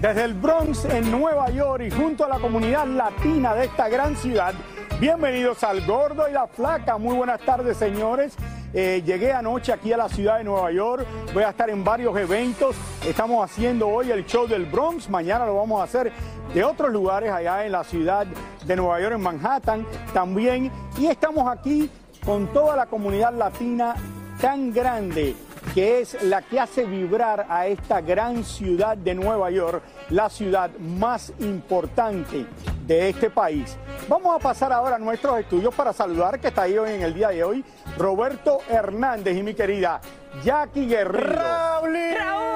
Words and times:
Desde 0.00 0.22
el 0.22 0.34
Bronx 0.34 0.84
en 0.84 1.10
Nueva 1.10 1.50
York 1.50 1.82
y 1.84 1.90
junto 1.90 2.24
a 2.24 2.28
la 2.28 2.38
comunidad 2.38 2.86
latina 2.86 3.52
de 3.56 3.64
esta 3.64 3.88
gran 3.88 4.16
ciudad, 4.16 4.54
bienvenidos 5.00 5.64
al 5.64 5.84
Gordo 5.84 6.28
y 6.28 6.32
la 6.32 6.46
Flaca. 6.46 6.98
Muy 6.98 7.16
buenas 7.16 7.40
tardes, 7.40 7.78
señores. 7.78 8.36
Eh, 8.72 9.02
llegué 9.04 9.32
anoche 9.32 9.72
aquí 9.72 9.92
a 9.92 9.96
la 9.96 10.08
ciudad 10.08 10.38
de 10.38 10.44
Nueva 10.44 10.70
York. 10.70 11.04
Voy 11.34 11.42
a 11.42 11.50
estar 11.50 11.68
en 11.68 11.82
varios 11.82 12.16
eventos. 12.16 12.76
Estamos 13.04 13.44
haciendo 13.44 13.88
hoy 13.88 14.12
el 14.12 14.24
show 14.24 14.46
del 14.46 14.66
Bronx. 14.66 15.10
Mañana 15.10 15.44
lo 15.46 15.56
vamos 15.56 15.80
a 15.80 15.84
hacer 15.84 16.12
de 16.54 16.62
otros 16.62 16.92
lugares 16.92 17.32
allá 17.32 17.66
en 17.66 17.72
la 17.72 17.82
ciudad 17.82 18.24
de 18.64 18.76
Nueva 18.76 19.00
York, 19.00 19.16
en 19.16 19.20
Manhattan 19.20 19.84
también. 20.14 20.70
Y 20.96 21.06
estamos 21.06 21.48
aquí 21.48 21.90
con 22.24 22.46
toda 22.52 22.76
la 22.76 22.86
comunidad 22.86 23.34
latina 23.34 23.96
tan 24.40 24.72
grande 24.72 25.34
que 25.74 26.00
es 26.00 26.22
la 26.22 26.42
que 26.42 26.60
hace 26.60 26.84
vibrar 26.84 27.46
a 27.48 27.66
esta 27.66 28.00
gran 28.00 28.44
ciudad 28.44 28.96
de 28.96 29.14
Nueva 29.14 29.50
York, 29.50 29.82
la 30.10 30.28
ciudad 30.30 30.70
más 30.78 31.32
importante 31.40 32.46
de 32.86 33.08
este 33.10 33.30
país. 33.30 33.76
Vamos 34.08 34.34
a 34.34 34.38
pasar 34.38 34.72
ahora 34.72 34.96
a 34.96 34.98
nuestros 34.98 35.38
estudios 35.38 35.74
para 35.74 35.92
saludar 35.92 36.40
que 36.40 36.48
está 36.48 36.62
ahí 36.62 36.78
hoy 36.78 36.92
en 36.92 37.02
el 37.02 37.14
día 37.14 37.28
de 37.28 37.44
hoy 37.44 37.64
Roberto 37.96 38.60
Hernández 38.68 39.36
y 39.36 39.42
mi 39.42 39.54
querida 39.54 40.00
Jackie 40.42 40.86
Guerrero. 40.86 42.47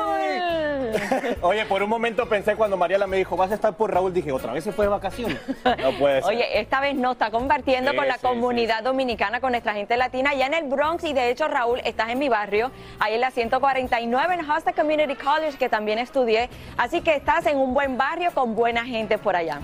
Oye, 1.43 1.65
por 1.67 1.83
un 1.83 1.91
momento 1.91 2.29
pensé 2.29 2.57
cuando 2.57 2.77
Mariela 2.77 3.07
me 3.07 3.17
dijo, 3.17 3.37
vas 3.37 3.51
a 3.51 3.55
estar 3.55 3.75
por 3.77 3.93
Raúl, 3.93 4.13
dije, 4.13 4.33
otra 4.33 4.53
vez 4.53 4.65
se 4.65 4.73
fue 4.73 4.85
de 4.85 4.91
vacaciones. 4.91 5.39
No 5.65 5.93
puede 5.99 6.23
ser. 6.23 6.31
Oye, 6.31 6.61
esta 6.61 6.81
vez 6.81 6.95
no, 6.95 7.13
está 7.13 7.31
compartiendo 7.31 7.91
Sí, 7.91 7.97
con 7.97 8.09
la 8.09 8.15
sí, 8.15 8.21
comunidad 8.23 8.83
dominicana, 8.83 9.41
con 9.41 9.53
nuestra 9.53 9.75
gente 9.75 9.97
latina, 9.97 10.31
allá 10.31 10.47
en 10.47 10.55
el 10.55 10.65
Bronx. 10.65 11.05
Y 11.05 11.13
de 11.13 11.31
hecho, 11.31 11.49
Raúl, 11.49 11.81
estás 11.85 12.11
en 12.11 12.19
mi 12.19 12.29
barrio, 12.29 12.71
ahí 12.99 13.15
en 13.15 13.21
la 13.21 13.31
149 13.31 14.35
en 14.35 14.51
Hosta 14.51 14.73
Community 14.73 15.15
College, 15.15 15.59
que 15.59 15.69
también 15.69 15.99
estudié. 15.99 16.49
Así 16.77 17.01
que 17.01 17.15
estás 17.15 17.47
en 17.47 17.59
un 17.59 17.75
buen 17.75 17.97
barrio 17.97 18.31
con 18.33 18.55
buena 18.55 18.85
gente 18.85 19.19
por 19.19 19.37
allá. 19.37 19.61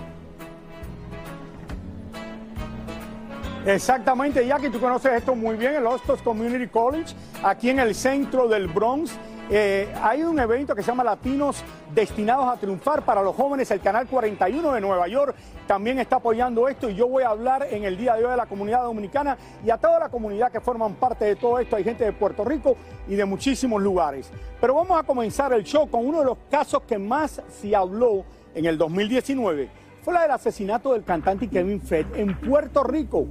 Exactamente, 3.67 4.47
Jackie, 4.47 4.71
tú 4.71 4.81
conoces 4.81 5.13
esto 5.13 5.35
muy 5.35 5.57
bien, 5.57 5.75
el 5.75 5.87
Hostos 5.87 6.23
Community 6.23 6.69
College, 6.69 7.15
aquí 7.43 7.69
en 7.69 7.81
el 7.81 7.95
centro 7.95 8.49
del 8.49 8.67
Bronx. 8.67 9.13
Eh, 9.51 9.89
hay 10.03 10.23
un 10.25 10.39
evento 10.39 10.75
que 10.75 10.83
se 10.83 10.89
llama 10.89 11.03
Latinos 11.03 11.65
Destinados 11.95 12.47
a 12.49 12.61
Triunfar 12.61 13.03
para 13.03 13.23
los 13.23 13.35
jóvenes. 13.35 13.71
El 13.71 13.81
Canal 13.81 14.07
41 14.07 14.73
de 14.73 14.81
Nueva 14.81 15.09
York 15.09 15.35
también 15.67 15.99
está 15.99 16.17
apoyando 16.17 16.69
esto 16.69 16.91
y 16.91 16.95
yo 16.95 17.09
voy 17.09 17.23
a 17.23 17.31
hablar 17.31 17.67
en 17.71 17.85
el 17.85 17.97
día 17.97 18.15
de 18.15 18.25
hoy 18.25 18.31
de 18.31 18.37
la 18.37 18.45
comunidad 18.45 18.83
dominicana 18.83 19.39
y 19.65 19.71
a 19.71 19.79
toda 19.79 20.01
la 20.01 20.11
comunidad 20.11 20.53
que 20.53 20.61
forman 20.61 20.97
parte 20.97 21.25
de 21.25 21.37
todo 21.37 21.59
esto. 21.59 21.77
Hay 21.77 21.85
gente 21.85 22.05
de 22.05 22.13
Puerto 22.13 22.45
Rico 22.45 22.77
y 23.09 23.15
de 23.15 23.25
muchísimos 23.25 23.81
lugares. 23.81 24.31
Pero 24.61 24.75
vamos 24.75 25.01
a 25.01 25.03
comenzar 25.03 25.51
el 25.55 25.65
show 25.65 25.89
con 25.89 26.07
uno 26.07 26.19
de 26.19 26.27
los 26.27 26.37
casos 26.51 26.83
que 26.83 26.99
más 26.99 27.41
se 27.49 27.75
habló 27.75 28.25
en 28.55 28.67
el 28.67 28.77
2019. 28.77 29.71
Fue 30.03 30.13
la 30.13 30.23
del 30.23 30.33
asesinato 30.33 30.93
del 30.93 31.05
cantante 31.05 31.49
Kevin 31.49 31.81
Fred 31.81 32.05
en 32.15 32.39
Puerto 32.39 32.85
Rico. 32.85 33.27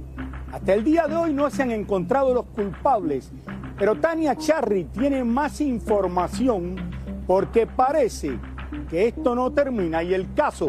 Hasta 0.52 0.72
el 0.72 0.82
día 0.82 1.06
de 1.06 1.14
hoy 1.14 1.34
no 1.34 1.50
se 1.50 1.62
han 1.62 1.70
encontrado 1.70 2.32
los 2.32 2.46
culpables, 2.46 3.30
pero 3.78 4.00
Tania 4.00 4.34
Charry 4.34 4.84
tiene 4.84 5.22
más 5.22 5.60
información 5.60 6.76
porque 7.26 7.66
parece 7.66 8.38
que 8.88 9.08
esto 9.08 9.34
no 9.34 9.52
termina 9.52 10.02
y 10.02 10.14
el 10.14 10.32
caso 10.32 10.68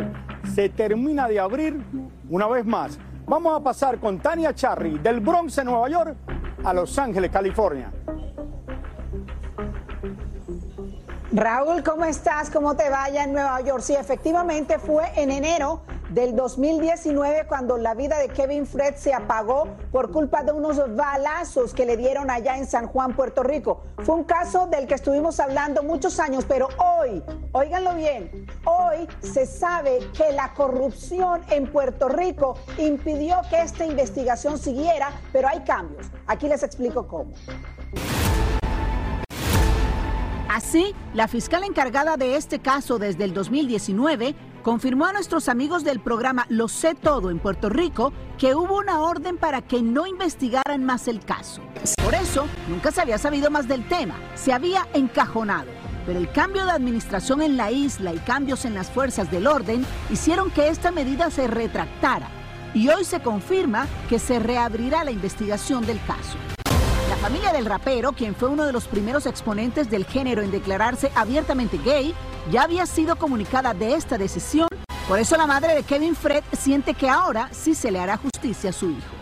se 0.54 0.68
termina 0.68 1.28
de 1.30 1.40
abrir 1.40 1.82
una 2.30 2.48
vez 2.48 2.66
más. 2.66 3.00
Vamos 3.26 3.58
a 3.58 3.64
pasar 3.64 4.00
con 4.00 4.20
Tania 4.20 4.54
Charry 4.54 4.98
del 5.00 5.22
Bronx 5.22 5.58
en 5.60 5.66
Nueva 5.66 5.88
York 5.88 6.16
a 6.64 6.74
Los 6.74 6.98
Ángeles, 7.00 7.32
California. 7.32 7.92
Raúl, 11.32 11.84
¿cómo 11.84 12.06
estás? 12.06 12.50
¿Cómo 12.50 12.76
te 12.76 12.90
vaya 12.90 13.24
en 13.24 13.34
Nueva 13.34 13.62
York? 13.62 13.82
Sí, 13.82 13.94
efectivamente 13.94 14.80
fue 14.80 15.06
en 15.16 15.32
enero 15.32 15.84
del 16.10 16.36
2019 16.36 17.46
cuando 17.48 17.78
la 17.78 17.94
vida 17.94 18.18
de 18.18 18.30
Kevin 18.30 18.66
Fred 18.66 18.96
se 18.96 19.14
apagó 19.14 19.68
por 19.92 20.12
culpa 20.12 20.44
de 20.44 20.52
unos 20.52 20.96
balazos 20.96 21.74
que 21.74 21.86
le 21.86 21.98
dieron 21.98 22.30
allá 22.30 22.58
en 22.58 22.66
San 22.66 22.88
Juan, 22.88 23.16
Puerto 23.16 23.44
Rico. 23.44 23.84
Fue 24.00 24.16
un 24.16 24.24
caso 24.24 24.68
del 24.68 24.88
que 24.88 24.96
estuvimos 24.96 25.40
hablando 25.40 25.84
muchos 25.84 26.20
años, 26.20 26.46
pero 26.48 26.68
hoy, 26.78 27.24
óiganlo 27.52 27.96
bien, 27.96 28.48
hoy 28.66 29.08
se 29.22 29.46
sabe 29.46 30.00
que 30.18 30.32
la 30.34 30.54
corrupción 30.54 31.42
en 31.50 31.72
Puerto 31.72 32.10
Rico 32.10 32.58
impidió 32.78 33.42
que 33.50 33.62
esta 33.62 33.86
investigación 33.86 34.58
siguiera, 34.58 35.12
pero 35.32 35.48
hay 35.48 35.60
cambios. 35.62 36.08
Aquí 36.28 36.48
les 36.48 36.64
explico 36.64 37.08
cómo. 37.08 37.34
Así, 40.50 40.96
la 41.14 41.28
fiscal 41.28 41.64
encargada 41.64 42.18
de 42.18 42.36
este 42.36 42.60
caso 42.60 42.98
desde 42.98 43.24
el 43.24 43.34
2019 43.34 44.36
confirmó 44.64 45.06
a 45.06 45.14
nuestros 45.14 45.50
amigos 45.50 45.84
del 45.84 46.00
programa 46.00 46.46
Lo 46.50 46.68
sé 46.68 46.96
todo 46.96 47.30
en 47.30 47.40
Puerto 47.40 47.70
Rico 47.70 48.14
que 48.38 48.56
hubo 48.56 48.78
una 48.78 49.02
orden 49.02 49.38
para 49.38 49.62
que 49.62 49.82
no 49.82 50.08
investigaran 50.08 50.86
más 50.86 51.08
el 51.08 51.20
caso. 51.20 51.62
Por 52.04 52.14
eso, 52.14 52.48
nunca 52.68 52.92
se 52.92 53.02
había 53.02 53.18
sabido 53.18 53.50
más 53.50 53.68
del 53.68 53.88
tema, 53.88 54.16
se 54.36 54.54
había 54.54 54.88
encajonado. 54.94 55.70
Pero 56.06 56.20
el 56.20 56.32
cambio 56.32 56.66
de 56.66 56.72
administración 56.72 57.42
en 57.42 57.58
la 57.58 57.72
isla 57.72 58.14
y 58.14 58.18
cambios 58.20 58.66
en 58.66 58.74
las 58.74 58.90
fuerzas 58.90 59.30
del 59.30 59.48
orden 59.48 59.86
hicieron 60.10 60.50
que 60.50 60.70
esta 60.70 60.92
medida 60.92 61.30
se 61.30 61.48
retractara. 61.48 62.30
Y 62.74 62.88
hoy 62.90 63.04
se 63.04 63.20
confirma 63.20 63.88
que 64.10 64.20
se 64.20 64.40
reabrirá 64.40 65.04
la 65.04 65.12
investigación 65.12 65.86
del 65.86 66.00
caso. 66.06 66.38
La 67.10 67.16
familia 67.18 67.52
del 67.52 67.66
rapero, 67.66 68.12
quien 68.12 68.36
fue 68.36 68.50
uno 68.50 68.66
de 68.66 68.72
los 68.72 68.88
primeros 68.88 69.26
exponentes 69.26 69.90
del 69.90 70.06
género 70.06 70.42
en 70.42 70.52
declararse 70.52 71.12
abiertamente 71.16 71.80
gay, 71.84 72.14
ya 72.52 72.64
había 72.64 72.86
sido 72.86 73.16
comunicada 73.16 73.74
de 73.74 73.96
esta 73.96 74.18
decisión. 74.18 74.68
Por 75.08 75.20
eso 75.20 75.38
la 75.38 75.48
madre 75.48 75.76
de 75.76 75.84
Kevin 75.84 76.16
Fred 76.16 76.44
siente 76.58 76.94
que 76.94 77.10
ahora 77.10 77.50
sí 77.52 77.76
se 77.76 77.92
le 77.92 78.00
hará 78.00 78.18
justicia 78.18 78.70
a 78.70 78.74
su 78.74 78.92
hijo. 78.92 79.16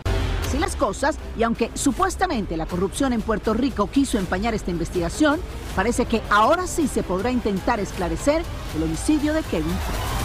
Así 0.46 0.58
las 0.58 0.76
cosas, 0.76 1.18
y 1.36 1.42
aunque 1.42 1.70
supuestamente 1.74 2.56
la 2.56 2.66
corrupción 2.66 3.12
en 3.12 3.20
Puerto 3.20 3.52
Rico 3.52 3.88
quiso 3.90 4.18
empañar 4.18 4.54
esta 4.54 4.70
investigación, 4.70 5.40
parece 5.76 6.06
que 6.06 6.22
ahora 6.30 6.66
sí 6.66 6.88
se 6.88 7.02
podrá 7.02 7.30
intentar 7.30 7.80
esclarecer 7.80 8.42
el 8.76 8.82
homicidio 8.82 9.34
de 9.34 9.42
Kevin 9.42 9.66
Fred. 9.68 10.17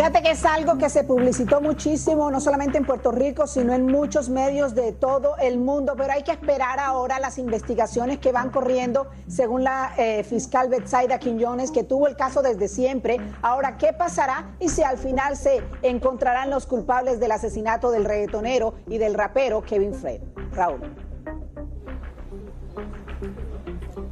Fíjate 0.00 0.22
que 0.22 0.30
es 0.30 0.46
algo 0.46 0.78
que 0.78 0.88
se 0.88 1.04
publicitó 1.04 1.60
muchísimo, 1.60 2.30
no 2.30 2.40
solamente 2.40 2.78
en 2.78 2.86
Puerto 2.86 3.12
Rico, 3.12 3.46
sino 3.46 3.74
en 3.74 3.84
muchos 3.84 4.30
medios 4.30 4.74
de 4.74 4.92
todo 4.92 5.36
el 5.36 5.58
mundo, 5.58 5.92
pero 5.94 6.14
hay 6.14 6.22
que 6.22 6.30
esperar 6.30 6.80
ahora 6.80 7.20
las 7.20 7.36
investigaciones 7.36 8.18
que 8.18 8.32
van 8.32 8.48
corriendo, 8.48 9.08
según 9.28 9.62
la 9.62 9.92
eh, 9.98 10.24
fiscal 10.24 10.70
Betsaida 10.70 11.18
Quiñones, 11.18 11.70
que 11.70 11.84
tuvo 11.84 12.08
el 12.08 12.16
caso 12.16 12.40
desde 12.40 12.66
siempre. 12.66 13.18
Ahora, 13.42 13.76
¿qué 13.76 13.92
pasará 13.92 14.56
y 14.58 14.70
si 14.70 14.82
al 14.82 14.96
final 14.96 15.36
se 15.36 15.62
encontrarán 15.82 16.48
los 16.48 16.64
culpables 16.64 17.20
del 17.20 17.32
asesinato 17.32 17.90
del 17.90 18.06
reggaetonero 18.06 18.76
y 18.86 18.96
del 18.96 19.12
rapero 19.12 19.60
Kevin 19.60 19.92
Fred? 19.92 20.22
Raúl. 20.52 20.80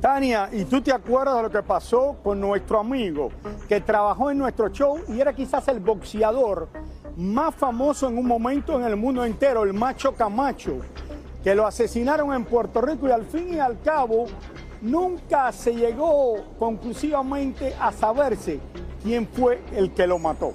Tania, 0.00 0.48
¿y 0.52 0.64
tú 0.64 0.80
te 0.80 0.92
acuerdas 0.92 1.36
de 1.36 1.42
lo 1.42 1.50
que 1.50 1.62
pasó 1.62 2.16
con 2.22 2.40
nuestro 2.40 2.78
amigo 2.78 3.30
que 3.68 3.80
trabajó 3.80 4.30
en 4.30 4.38
nuestro 4.38 4.68
show 4.68 5.00
y 5.08 5.20
era 5.20 5.32
quizás 5.32 5.66
el 5.66 5.80
boxeador 5.80 6.68
más 7.16 7.52
famoso 7.56 8.08
en 8.08 8.16
un 8.16 8.26
momento 8.26 8.78
en 8.78 8.86
el 8.86 8.94
mundo 8.94 9.24
entero, 9.24 9.64
el 9.64 9.74
macho 9.74 10.14
Camacho, 10.14 10.76
que 11.42 11.52
lo 11.52 11.66
asesinaron 11.66 12.32
en 12.32 12.44
Puerto 12.44 12.80
Rico 12.80 13.08
y 13.08 13.10
al 13.10 13.24
fin 13.24 13.54
y 13.54 13.58
al 13.58 13.80
cabo 13.80 14.26
nunca 14.82 15.50
se 15.50 15.74
llegó 15.74 16.44
conclusivamente 16.60 17.74
a 17.80 17.90
saberse 17.90 18.60
quién 19.02 19.26
fue 19.26 19.60
el 19.74 19.92
que 19.92 20.06
lo 20.06 20.20
mató? 20.20 20.52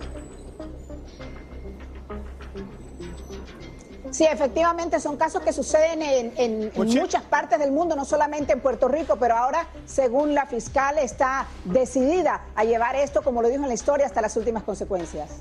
Sí, 4.13 4.25
efectivamente 4.25 4.99
son 4.99 5.17
casos 5.17 5.41
que 5.41 5.51
suceden 5.51 6.03
en, 6.03 6.33
en- 6.37 6.71
en 6.75 6.79
Oye. 6.81 7.01
muchas 7.01 7.23
partes 7.23 7.57
del 7.57 7.71
mundo, 7.71 7.95
no 7.95 8.05
solamente 8.05 8.53
en 8.53 8.59
Puerto 8.59 8.87
Rico, 8.87 9.15
pero 9.19 9.35
ahora, 9.35 9.65
según 9.87 10.35
la 10.35 10.45
fiscal, 10.45 10.99
está 10.99 11.47
decidida 11.65 12.41
a 12.55 12.63
llevar 12.63 12.95
esto, 12.95 13.23
como 13.23 13.41
lo 13.41 13.47
dijo 13.49 13.63
en 13.63 13.69
la 13.69 13.73
historia, 13.73 14.05
hasta 14.05 14.21
las 14.21 14.37
últimas 14.37 14.61
consecuencias. 14.61 15.31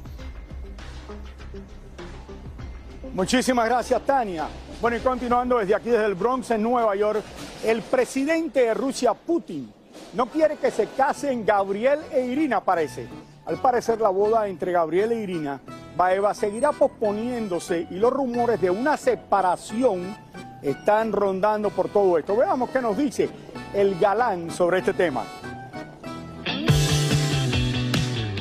Muchísimas 3.12 3.68
gracias, 3.68 4.00
Tania. 4.06 4.46
Bueno, 4.80 4.96
y 4.96 5.00
continuando 5.00 5.58
desde 5.58 5.74
aquí, 5.74 5.90
desde 5.90 6.06
el 6.06 6.14
Bronx, 6.14 6.50
en 6.50 6.62
Nueva 6.62 6.96
York, 6.96 7.22
el 7.64 7.82
presidente 7.82 8.60
de 8.60 8.72
Rusia, 8.72 9.12
Putin, 9.12 9.70
no 10.14 10.26
quiere 10.30 10.56
que 10.56 10.70
se 10.70 10.86
casen 10.96 11.44
Gabriel 11.44 12.00
e 12.10 12.22
Irina, 12.22 12.64
parece. 12.64 13.06
Al 13.44 13.58
parecer 13.60 14.00
la 14.00 14.08
boda 14.08 14.48
entre 14.48 14.72
Gabriel 14.72 15.12
e 15.12 15.16
Irina 15.16 15.60
Baeva 15.96 16.34
seguirá 16.34 16.72
posponiéndose 16.72 17.86
y 17.90 17.94
los 17.94 18.12
rumores 18.12 18.60
de 18.60 18.70
una 18.70 18.96
separación 18.96 20.16
están 20.62 21.12
rondando 21.12 21.70
por 21.70 21.88
todo 21.88 22.18
esto. 22.18 22.36
Veamos 22.36 22.70
qué 22.70 22.80
nos 22.80 22.96
dice 22.96 23.28
el 23.74 23.98
galán 23.98 24.50
sobre 24.50 24.78
este 24.78 24.94
tema. 24.94 25.24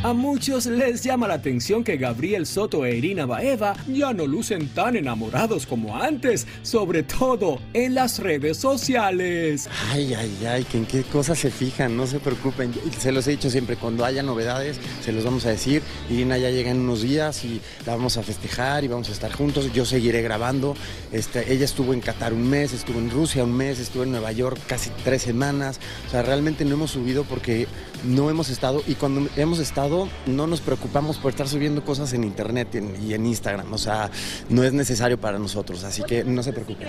A 0.03 0.13
muchos 0.13 0.65
les 0.65 1.03
llama 1.03 1.27
la 1.27 1.35
atención 1.35 1.83
que 1.83 1.95
Gabriel 1.95 2.47
Soto 2.47 2.87
e 2.87 2.97
Irina 2.97 3.27
Baeva 3.27 3.75
ya 3.87 4.13
no 4.13 4.25
lucen 4.25 4.67
tan 4.69 4.95
enamorados 4.95 5.67
como 5.67 5.95
antes, 5.95 6.47
sobre 6.63 7.03
todo 7.03 7.59
en 7.75 7.93
las 7.93 8.17
redes 8.17 8.57
sociales. 8.57 9.69
Ay, 9.91 10.15
ay, 10.15 10.35
ay, 10.47 10.63
que 10.63 10.79
en 10.79 10.87
qué 10.87 11.03
cosas 11.03 11.37
se 11.37 11.51
fijan, 11.51 11.95
no 11.95 12.07
se 12.07 12.19
preocupen. 12.19 12.73
Se 12.97 13.11
los 13.11 13.27
he 13.27 13.31
dicho 13.31 13.51
siempre, 13.51 13.75
cuando 13.75 14.03
haya 14.03 14.23
novedades, 14.23 14.79
se 15.05 15.11
los 15.11 15.23
vamos 15.23 15.45
a 15.45 15.49
decir. 15.49 15.83
Irina 16.09 16.35
ya 16.39 16.49
llega 16.49 16.71
en 16.71 16.79
unos 16.79 17.03
días 17.03 17.45
y 17.45 17.61
la 17.85 17.95
vamos 17.95 18.17
a 18.17 18.23
festejar 18.23 18.83
y 18.83 18.87
vamos 18.87 19.07
a 19.09 19.11
estar 19.11 19.31
juntos. 19.31 19.71
Yo 19.71 19.85
seguiré 19.85 20.23
grabando. 20.23 20.75
Este, 21.11 21.53
ella 21.53 21.65
estuvo 21.65 21.93
en 21.93 22.01
Qatar 22.01 22.33
un 22.33 22.49
mes, 22.49 22.73
estuvo 22.73 22.97
en 22.97 23.11
Rusia 23.11 23.43
un 23.43 23.55
mes, 23.55 23.77
estuvo 23.77 24.01
en 24.01 24.09
Nueva 24.09 24.31
York 24.31 24.59
casi 24.65 24.89
tres 25.03 25.21
semanas. 25.21 25.79
O 26.07 26.09
sea, 26.09 26.23
realmente 26.23 26.65
no 26.65 26.73
hemos 26.73 26.89
subido 26.89 27.23
porque 27.23 27.67
no 28.03 28.29
hemos 28.29 28.49
estado 28.49 28.81
y 28.87 28.95
cuando 28.95 29.29
hemos 29.35 29.59
estado 29.59 30.07
no 30.25 30.47
nos 30.47 30.61
preocupamos 30.61 31.17
por 31.17 31.31
estar 31.31 31.47
subiendo 31.47 31.83
cosas 31.83 32.13
en 32.13 32.23
internet 32.23 32.69
y 33.01 33.13
en 33.13 33.25
Instagram. 33.25 33.71
O 33.73 33.77
sea, 33.77 34.09
no 34.49 34.63
es 34.63 34.73
necesario 34.73 35.19
para 35.19 35.39
nosotros, 35.39 35.83
así 35.83 36.03
que 36.03 36.23
no 36.23 36.43
se 36.43 36.53
preocupen. 36.53 36.87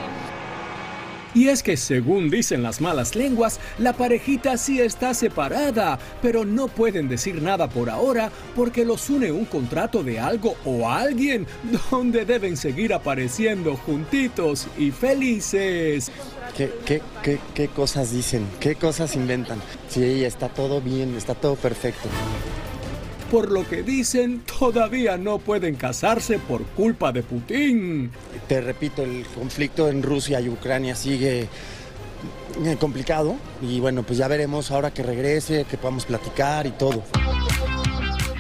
Y 1.35 1.49
es 1.49 1.63
que 1.63 1.77
según 1.77 2.31
dicen 2.31 2.63
las 2.63 2.81
malas 2.81 3.15
lenguas, 3.15 3.59
la 3.79 3.93
parejita 3.93 4.57
sí 4.57 4.81
está 4.81 5.15
separada, 5.15 5.99
pero 6.21 6.45
no 6.45 6.69
pueden 6.69 7.09
decir 7.09 7.41
nada 7.41 7.69
por 7.69 7.91
ahora 7.91 8.31
porque 8.55 8.85
los 8.85 9.09
une 9.09 9.33
un 9.33 9.45
contrato 9.45 10.03
de 10.03 10.21
algo 10.21 10.57
o 10.65 10.91
alguien 10.91 11.47
donde 11.91 12.25
deben 12.25 12.57
seguir 12.57 12.93
apareciendo 12.93 13.77
juntitos 13.77 14.69
y 14.79 14.91
felices. 14.91 16.11
¿Qué, 16.57 16.71
qué, 16.85 17.01
qué, 17.23 17.39
qué 17.55 17.69
cosas 17.69 18.13
dicen? 18.13 18.47
¿Qué 18.61 18.75
cosas 18.75 19.17
inventan? 19.17 19.59
Sí, 19.89 20.25
está 20.25 20.49
todo 20.49 20.81
bien, 20.81 21.15
está 21.17 21.35
todo 21.35 21.57
perfecto 21.57 22.09
por 23.33 23.51
lo 23.51 23.67
que 23.67 23.83
dicen 23.83 24.43
todavía 24.59 25.17
no 25.17 25.39
pueden 25.39 25.77
casarse 25.77 26.39
por 26.39 26.65
culpa 26.65 27.13
de 27.13 27.23
Putin. 27.23 28.11
Te 28.47 28.61
repito, 28.61 29.03
el 29.03 29.25
conflicto 29.35 29.89
en 29.89 30.03
Rusia 30.03 30.39
y 30.39 30.51
Ucrania 30.51 30.95
sigue 30.95 31.49
eh, 32.63 32.77
complicado 32.79 33.37
y 33.63 33.81
bueno, 33.81 34.03
pues 34.03 34.19
ya 34.19 34.29
veremos 34.29 34.71
ahora 34.71 34.93
que 34.93 35.03
regrese, 35.03 35.65
que 35.65 35.79
podamos 35.79 36.05
platicar 36.05 36.67
y 36.67 36.73
todo. 36.73 37.03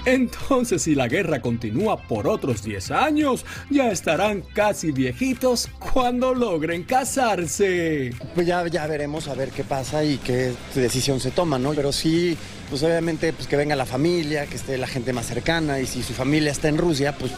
Entonces, 0.04 0.82
si 0.82 0.94
la 0.94 1.08
guerra 1.08 1.40
continúa 1.40 1.96
por 1.96 2.26
otros 2.26 2.62
10 2.62 2.90
años, 2.90 3.46
ya 3.70 3.90
estarán 3.90 4.42
casi 4.42 4.92
viejitos 4.92 5.70
cuando 5.94 6.34
logren 6.34 6.82
casarse. 6.82 8.12
Pues 8.34 8.46
ya, 8.46 8.66
ya 8.66 8.86
veremos 8.86 9.28
a 9.28 9.34
ver 9.34 9.52
qué 9.52 9.64
pasa 9.64 10.04
y 10.04 10.18
qué 10.18 10.52
decisión 10.74 11.18
se 11.18 11.30
toma, 11.30 11.58
¿no? 11.58 11.72
Pero 11.72 11.92
sí, 11.92 12.36
pues 12.72 12.82
obviamente 12.84 13.34
pues 13.34 13.46
que 13.46 13.58
venga 13.58 13.76
la 13.76 13.84
familia, 13.84 14.46
que 14.46 14.56
esté 14.56 14.78
la 14.78 14.86
gente 14.86 15.12
más 15.12 15.26
cercana 15.26 15.78
y 15.78 15.84
si 15.84 16.02
su 16.02 16.14
familia 16.14 16.50
está 16.50 16.69
en 16.69 16.78
Rusia, 16.78 17.14
pues 17.19 17.30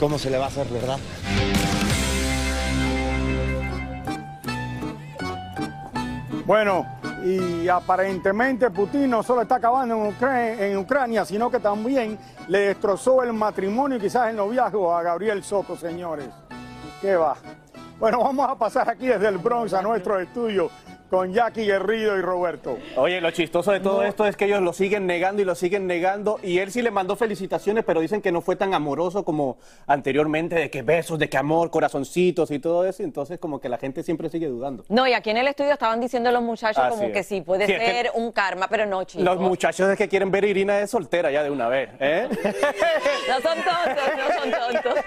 cómo 0.00 0.18
se 0.18 0.30
le 0.30 0.38
va 0.38 0.46
a 0.46 0.48
hacer, 0.48 0.66
¿verdad? 0.68 0.98
Bueno, 6.46 6.86
y 7.22 7.68
aparentemente 7.68 8.70
Putin 8.70 9.10
no 9.10 9.22
solo 9.22 9.42
está 9.42 9.56
acabando 9.56 10.10
en 10.58 10.78
Ucrania, 10.78 11.26
sino 11.26 11.50
que 11.50 11.58
también 11.58 12.18
le 12.48 12.60
destrozó 12.60 13.22
el 13.22 13.34
matrimonio 13.34 13.98
y 13.98 14.00
quizás 14.00 14.30
el 14.30 14.36
noviazgo 14.36 14.96
a 14.96 15.02
Gabriel 15.02 15.44
Soto, 15.44 15.76
señores. 15.76 16.30
¿Qué 17.02 17.14
va? 17.14 17.36
Bueno, 18.00 18.20
vamos 18.24 18.48
a 18.48 18.54
pasar 18.54 18.88
aquí 18.88 19.08
desde 19.08 19.28
el 19.28 19.36
Bronx 19.36 19.74
a 19.74 19.82
nuestro 19.82 20.18
estudio 20.18 20.70
con 21.10 21.32
Jackie 21.32 21.64
Guerrido 21.64 22.16
y 22.18 22.20
Roberto. 22.20 22.78
Oye, 22.96 23.20
lo 23.20 23.30
chistoso 23.30 23.72
de 23.72 23.80
todo 23.80 24.02
esto 24.02 24.26
es 24.26 24.36
que 24.36 24.44
ellos 24.44 24.60
lo 24.60 24.72
siguen 24.72 25.06
negando 25.06 25.40
y 25.42 25.44
lo 25.44 25.54
siguen 25.54 25.86
negando 25.86 26.38
y 26.42 26.58
él 26.58 26.70
sí 26.70 26.82
le 26.82 26.90
mandó 26.90 27.16
felicitaciones, 27.16 27.84
pero 27.84 28.00
dicen 28.00 28.20
que 28.20 28.30
no 28.30 28.40
fue 28.40 28.56
tan 28.56 28.74
amoroso 28.74 29.24
como 29.24 29.58
anteriormente, 29.86 30.54
de 30.54 30.70
que 30.70 30.82
besos, 30.82 31.18
de 31.18 31.28
que 31.28 31.38
amor, 31.38 31.70
corazoncitos 31.70 32.50
y 32.50 32.58
todo 32.58 32.84
eso, 32.86 33.02
entonces 33.02 33.38
como 33.38 33.60
que 33.60 33.68
la 33.68 33.78
gente 33.78 34.02
siempre 34.02 34.28
sigue 34.28 34.48
dudando. 34.48 34.84
No, 34.88 35.06
y 35.06 35.14
aquí 35.14 35.30
en 35.30 35.38
el 35.38 35.48
estudio 35.48 35.72
estaban 35.72 36.00
diciendo 36.00 36.30
los 36.30 36.42
muchachos 36.42 36.84
como 36.88 37.10
que 37.10 37.22
sí, 37.22 37.40
puede 37.40 37.66
ser 37.66 38.10
un 38.14 38.32
karma, 38.32 38.68
pero 38.68 38.84
no, 38.84 39.04
chicos. 39.04 39.24
Los 39.24 39.40
muchachos 39.40 39.88
es 39.88 39.96
que 39.96 40.08
quieren 40.08 40.30
ver 40.30 40.44
a 40.44 40.48
Irina 40.48 40.78
de 40.78 40.86
soltera 40.86 41.30
ya 41.30 41.42
de 41.42 41.50
una 41.50 41.68
vez, 41.68 41.90
¿eh? 42.00 42.28
no 43.28 43.34
son 43.40 43.58
tontos, 43.58 44.04
no 44.16 44.42
son 44.42 44.82
tontos. 44.82 45.04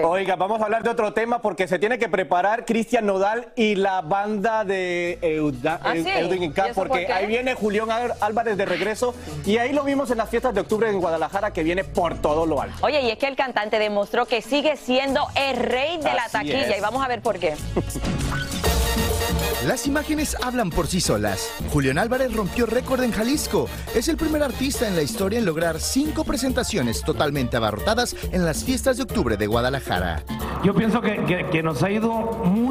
Oiga, 0.00 0.36
vamos 0.36 0.60
a 0.60 0.64
hablar 0.64 0.82
de 0.82 0.90
otro 0.90 1.12
tema 1.12 1.42
porque 1.42 1.68
se 1.68 1.78
tiene 1.78 1.98
que 1.98 2.08
preparar 2.08 2.64
Cristian 2.64 3.06
Nodal 3.06 3.52
y 3.56 3.74
la 3.74 4.00
banda 4.00 4.64
de 4.64 4.85
Euda, 5.20 5.80
¿Ah, 5.82 5.94
porque 6.74 7.12
ahí 7.12 7.26
viene 7.26 7.54
Julián 7.54 7.88
Álvarez 8.20 8.56
de 8.56 8.64
regreso 8.64 9.14
y 9.44 9.58
ahí 9.58 9.72
lo 9.72 9.84
vimos 9.84 10.10
en 10.10 10.18
las 10.18 10.28
fiestas 10.28 10.54
de 10.54 10.60
octubre 10.60 10.88
en 10.90 11.00
Guadalajara 11.00 11.52
que 11.52 11.62
viene 11.62 11.84
por 11.84 12.18
todo 12.18 12.46
lo 12.46 12.60
alto. 12.60 12.76
Oye, 12.82 13.02
y 13.02 13.10
es 13.10 13.18
que 13.18 13.26
el 13.26 13.36
cantante 13.36 13.78
demostró 13.78 14.26
que 14.26 14.42
sigue 14.42 14.76
siendo 14.76 15.26
el 15.34 15.56
rey 15.56 15.98
de 15.98 16.12
la 16.14 16.28
taquilla 16.30 16.76
y 16.76 16.80
vamos 16.80 17.04
a 17.04 17.08
ver 17.08 17.20
por 17.20 17.38
qué. 17.38 17.54
Las 19.66 19.86
imágenes 19.86 20.36
hablan 20.42 20.70
por 20.70 20.86
sí 20.86 21.00
solas. 21.00 21.50
Julián 21.72 21.98
Álvarez 21.98 22.32
rompió 22.32 22.66
récord 22.66 23.02
en 23.02 23.10
Jalisco. 23.10 23.68
Es 23.94 24.06
el 24.08 24.16
primer 24.16 24.42
artista 24.42 24.86
en 24.86 24.94
la 24.94 25.02
historia 25.02 25.38
en 25.38 25.44
lograr 25.44 25.80
cinco 25.80 26.24
presentaciones 26.24 27.02
totalmente 27.02 27.56
abarrotadas 27.56 28.14
en 28.30 28.44
las 28.44 28.64
fiestas 28.64 28.96
de 28.96 29.04
octubre 29.04 29.36
de 29.36 29.46
Guadalajara. 29.46 30.22
Yo 30.62 30.74
pienso 30.74 31.00
que, 31.00 31.62
nos 31.62 31.82
ha 31.82 31.90
ido 31.90 32.12
muy, 32.12 32.65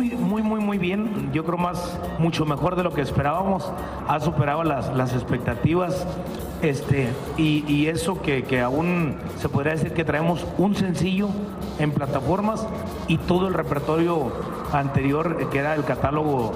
bien. 0.77 1.31
Yo 1.33 1.43
creo 1.43 1.57
más, 1.57 1.99
mucho 2.19 2.45
mejor 2.45 2.75
de 2.75 2.83
lo 2.83 2.93
que 2.93 3.01
esperábamos. 3.01 3.71
Ha 4.07 4.19
superado 4.19 4.63
las, 4.63 4.95
las 4.95 5.13
expectativas. 5.13 6.05
Este, 6.61 7.09
y, 7.37 7.87
eso 7.87 8.21
que, 8.21 8.43
que, 8.43 8.61
aún 8.61 9.17
se 9.37 9.49
podría 9.49 9.73
decir 9.73 9.93
que 9.93 10.03
traemos 10.03 10.45
un 10.57 10.73
sencillo 10.75 11.29
en 11.77 11.91
plataformas 11.91 12.65
y 13.07 13.17
todo 13.17 13.47
el 13.47 13.53
repertorio 13.53 14.31
anterior 14.79 15.49
que 15.49 15.59
era 15.59 15.75
el 15.75 15.83
catálogo 15.83 16.53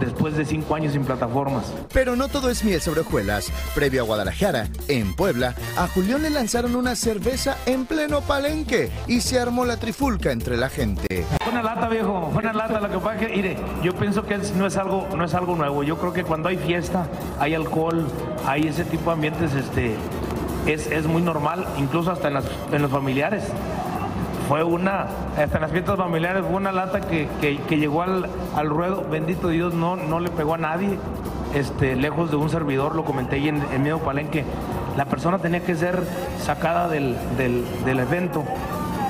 después 0.00 0.36
de 0.36 0.44
cinco 0.44 0.74
años 0.74 0.92
sin 0.92 1.04
plataformas. 1.04 1.72
Pero 1.92 2.16
no 2.16 2.28
todo 2.28 2.50
es 2.50 2.64
miel 2.64 2.80
sobre 2.80 3.00
hojuelas. 3.00 3.52
Previo 3.74 4.02
a 4.02 4.04
Guadalajara, 4.04 4.68
en 4.88 5.14
Puebla, 5.14 5.54
a 5.76 5.88
Julián 5.88 6.22
le 6.22 6.30
lanzaron 6.30 6.76
una 6.76 6.96
cerveza 6.96 7.56
en 7.66 7.86
pleno 7.86 8.20
palenque 8.20 8.90
y 9.06 9.20
se 9.20 9.38
armó 9.38 9.64
la 9.64 9.76
trifulca 9.76 10.32
entre 10.32 10.56
la 10.56 10.68
gente. 10.68 11.24
Fue 11.42 11.52
una 11.52 11.62
lata, 11.62 11.88
viejo, 11.88 12.30
fue 12.32 12.42
una 12.42 12.52
lata. 12.52 12.80
Lo 12.80 12.90
que 12.90 12.98
pasa 12.98 13.18
que, 13.18 13.28
mire, 13.28 13.56
yo 13.82 13.94
pienso 13.94 14.24
que 14.24 14.38
no, 14.56 14.66
es 14.66 14.76
algo, 14.76 15.08
no 15.16 15.24
es 15.24 15.34
algo 15.34 15.56
nuevo. 15.56 15.82
Yo 15.82 15.98
creo 15.98 16.12
que 16.12 16.24
cuando 16.24 16.48
hay 16.48 16.56
fiesta, 16.56 17.06
hay 17.38 17.54
alcohol, 17.54 18.06
hay 18.46 18.68
ese 18.68 18.84
tipo 18.84 19.10
de 19.10 19.14
ambientes, 19.14 19.54
este, 19.54 19.94
es, 20.66 20.86
es 20.88 21.06
muy 21.06 21.22
normal, 21.22 21.66
incluso 21.78 22.10
hasta 22.10 22.28
en, 22.28 22.38
en 22.72 22.82
los 22.82 22.90
familiares 22.90 23.44
fue 24.48 24.62
una, 24.62 25.06
hasta 25.36 25.56
en 25.56 25.62
las 25.62 25.70
fiestas 25.70 25.96
familiares, 25.96 26.44
fue 26.46 26.56
una 26.56 26.72
lata 26.72 27.00
que, 27.00 27.28
llegó 27.68 28.02
al, 28.02 28.28
ruedo, 28.68 29.04
bendito 29.10 29.48
Dios, 29.48 29.74
no, 29.74 29.96
no 29.96 30.20
le 30.20 30.30
pegó 30.30 30.54
a 30.54 30.58
nadie, 30.58 30.98
este, 31.54 31.96
lejos 31.96 32.30
de 32.30 32.36
un 32.36 32.48
servidor, 32.48 32.94
lo 32.94 33.04
comenté 33.04 33.36
ahí 33.36 33.48
en, 33.48 33.62
en 33.72 33.82
medio 33.82 33.98
palenque, 33.98 34.44
la 34.96 35.04
persona 35.04 35.38
tenía 35.38 35.60
que 35.60 35.74
ser 35.74 36.02
sacada 36.40 36.88
del, 36.88 37.16
evento, 37.86 38.44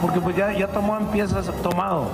porque 0.00 0.20
pues 0.20 0.36
ya, 0.36 0.52
ya 0.52 0.68
tomó 0.68 0.96
en 0.96 1.06
piezas 1.06 1.50
tomado 1.62 2.06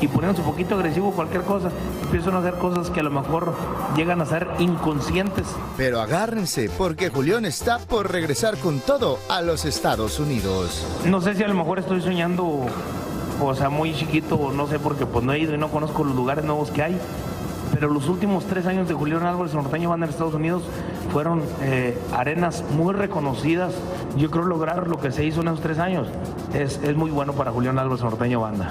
y 0.00 0.08
poniéndose 0.08 0.40
un 0.40 0.50
poquito 0.50 0.74
agresivo 0.74 1.12
cualquier 1.12 1.42
cosa, 1.42 1.70
empiezan 2.02 2.34
a 2.34 2.38
hacer 2.38 2.54
cosas 2.54 2.90
que 2.90 3.00
a 3.00 3.02
lo 3.02 3.10
mejor 3.10 3.54
llegan 3.96 4.20
a 4.20 4.26
ser 4.26 4.48
inconscientes. 4.58 5.46
Pero 5.76 6.00
agárrense, 6.00 6.70
porque 6.76 7.10
Julián 7.10 7.44
está 7.44 7.78
por 7.78 8.10
regresar 8.10 8.56
con 8.58 8.80
todo 8.80 9.18
a 9.28 9.42
los 9.42 9.64
Estados 9.64 10.18
Unidos. 10.18 10.86
No 11.04 11.20
sé 11.20 11.34
si 11.34 11.42
a 11.42 11.48
lo 11.48 11.54
mejor 11.54 11.78
estoy 11.78 12.00
soñando, 12.00 12.66
o 13.40 13.54
sea, 13.54 13.68
muy 13.68 13.94
chiquito, 13.94 14.52
no 14.54 14.66
sé, 14.66 14.78
porque 14.78 15.06
pues 15.06 15.24
no 15.24 15.32
he 15.32 15.38
ido 15.38 15.54
y 15.54 15.58
no 15.58 15.68
conozco 15.68 16.04
los 16.04 16.16
lugares 16.16 16.44
nuevos 16.44 16.70
que 16.70 16.82
hay. 16.82 16.98
Pero 17.72 17.88
los 17.88 18.08
últimos 18.08 18.46
tres 18.46 18.66
años 18.66 18.88
de 18.88 18.94
Julián 18.94 19.24
Álvarez 19.24 19.54
Norteño 19.54 19.90
Banda 19.90 20.06
en 20.06 20.10
Estados 20.10 20.34
Unidos 20.34 20.64
fueron 21.12 21.42
eh, 21.62 21.96
arenas 22.12 22.64
muy 22.76 22.94
reconocidas. 22.94 23.74
Yo 24.16 24.30
creo 24.30 24.44
lograr 24.44 24.88
lo 24.88 24.98
que 24.98 25.12
se 25.12 25.24
hizo 25.24 25.40
en 25.42 25.48
esos 25.48 25.60
tres 25.60 25.78
años 25.78 26.08
es, 26.52 26.80
es 26.82 26.96
muy 26.96 27.10
bueno 27.10 27.32
para 27.32 27.52
Julián 27.52 27.78
Álvarez 27.78 28.02
Norteño 28.02 28.40
Banda. 28.40 28.70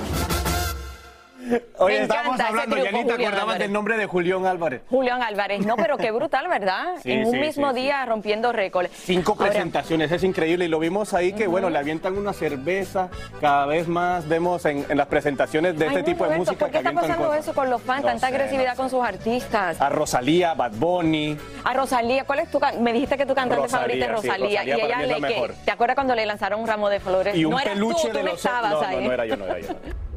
Oye, 1.78 1.98
Me 1.98 2.02
estábamos 2.04 2.40
hablando, 2.40 2.78
ya 2.78 2.92
ni 2.92 3.06
te 3.06 3.12
acordabas 3.14 3.40
Álvarez. 3.42 3.60
del 3.60 3.74
nombre 3.74 3.98
de 3.98 4.06
Julián 4.06 4.46
Álvarez. 4.46 4.82
Julián 4.90 5.22
Álvarez, 5.24 5.66
no, 5.66 5.76
pero 5.76 5.98
qué 5.98 6.12
brutal, 6.12 6.48
¿verdad? 6.48 6.96
Sí, 7.04 7.12
en 7.14 7.26
un 7.26 7.32
sí, 7.32 7.40
mismo 7.40 7.70
sí, 7.74 7.82
día 7.82 8.06
rompiendo 8.06 8.52
récords. 8.52 8.90
Cinco 8.94 9.34
Ahora, 9.38 9.52
presentaciones, 9.52 10.12
es 10.12 10.24
increíble. 10.24 10.66
Y 10.66 10.68
lo 10.68 10.80
vimos 10.80 11.14
ahí 11.14 11.34
que, 11.34 11.48
bueno, 11.48 11.70
le 11.70 11.78
avientan 11.78 12.18
una 12.18 12.34
cerveza. 12.34 13.10
Cada 13.40 13.66
vez 13.66 13.88
más 13.88 14.28
vemos 14.28 14.66
en, 14.66 14.86
en 14.90 14.98
las 14.98 15.08
presentaciones 15.08 15.78
de 15.78 15.86
ay, 15.86 15.90
este 15.90 16.00
no, 16.02 16.06
tipo 16.06 16.28
de 16.28 16.38
música 16.38 16.58
¿Por 16.58 16.68
qué 16.68 16.72
que 16.74 16.78
está 16.80 16.92
pasando 16.92 17.28
cosas. 17.28 17.40
eso 17.44 17.54
con 17.54 17.70
los 17.70 17.82
fans? 17.82 18.02
No 18.02 18.08
Tanta 18.10 18.28
sé, 18.28 18.34
agresividad 18.36 18.72
no 18.72 18.78
con 18.78 18.90
sus 18.90 19.04
artistas. 19.04 19.80
A 19.80 19.90
Rosalía, 19.90 20.54
Bad 20.54 20.72
Bunny. 20.74 21.38
A 21.64 21.74
Rosalía, 21.74 22.24
¿cuál 22.26 22.40
es 22.40 22.52
tu 22.52 22.60
Me 22.80 22.92
dijiste 22.94 23.18
que 23.18 23.26
tu 23.26 23.34
cantante 23.36 23.64
Rosalía, 23.64 23.80
favorita 23.80 24.06
es 24.06 24.12
Rosalía. 24.12 24.62
Rosalía 24.62 24.78
y 24.78 24.82
ella 24.82 25.00
le 25.02 25.28
que. 25.28 25.54
¿Te 25.66 25.72
acuerdas 25.72 25.96
cuando 25.96 26.16
le 26.16 26.26
lanzaron 26.26 26.60
un 26.60 26.68
ramo 26.68 26.90
de 26.90 27.00
flores? 27.00 27.36
Y 27.36 27.46
un 27.46 27.52
no 27.52 27.58
peluche 27.60 28.08
tú, 28.10 28.14
de 28.14 28.14
tú 28.20 28.26
no 28.26 28.32
los. 28.32 28.46
estabas 28.46 28.82
ahí. 28.84 28.96
no, 28.98 29.02
no 29.08 29.14
era 29.14 29.26
yo, 29.26 29.38
no 29.38 29.46
era 29.46 29.60
yo. 29.60 29.68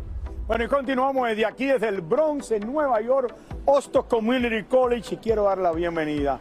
Bueno, 0.47 0.65
y 0.65 0.69
continuamos 0.69 1.29
desde 1.29 1.47
aquí, 1.47 1.67
desde 1.67 1.89
el 1.89 2.01
Bronx, 2.01 2.51
en 2.51 2.67
Nueva 2.71 3.01
York, 3.01 3.35
Hostos 3.65 4.05
Community 4.07 4.65
College. 4.65 5.15
Y 5.15 5.19
quiero 5.19 5.45
dar 5.45 5.59
la 5.59 5.73
bienvenida. 5.73 6.39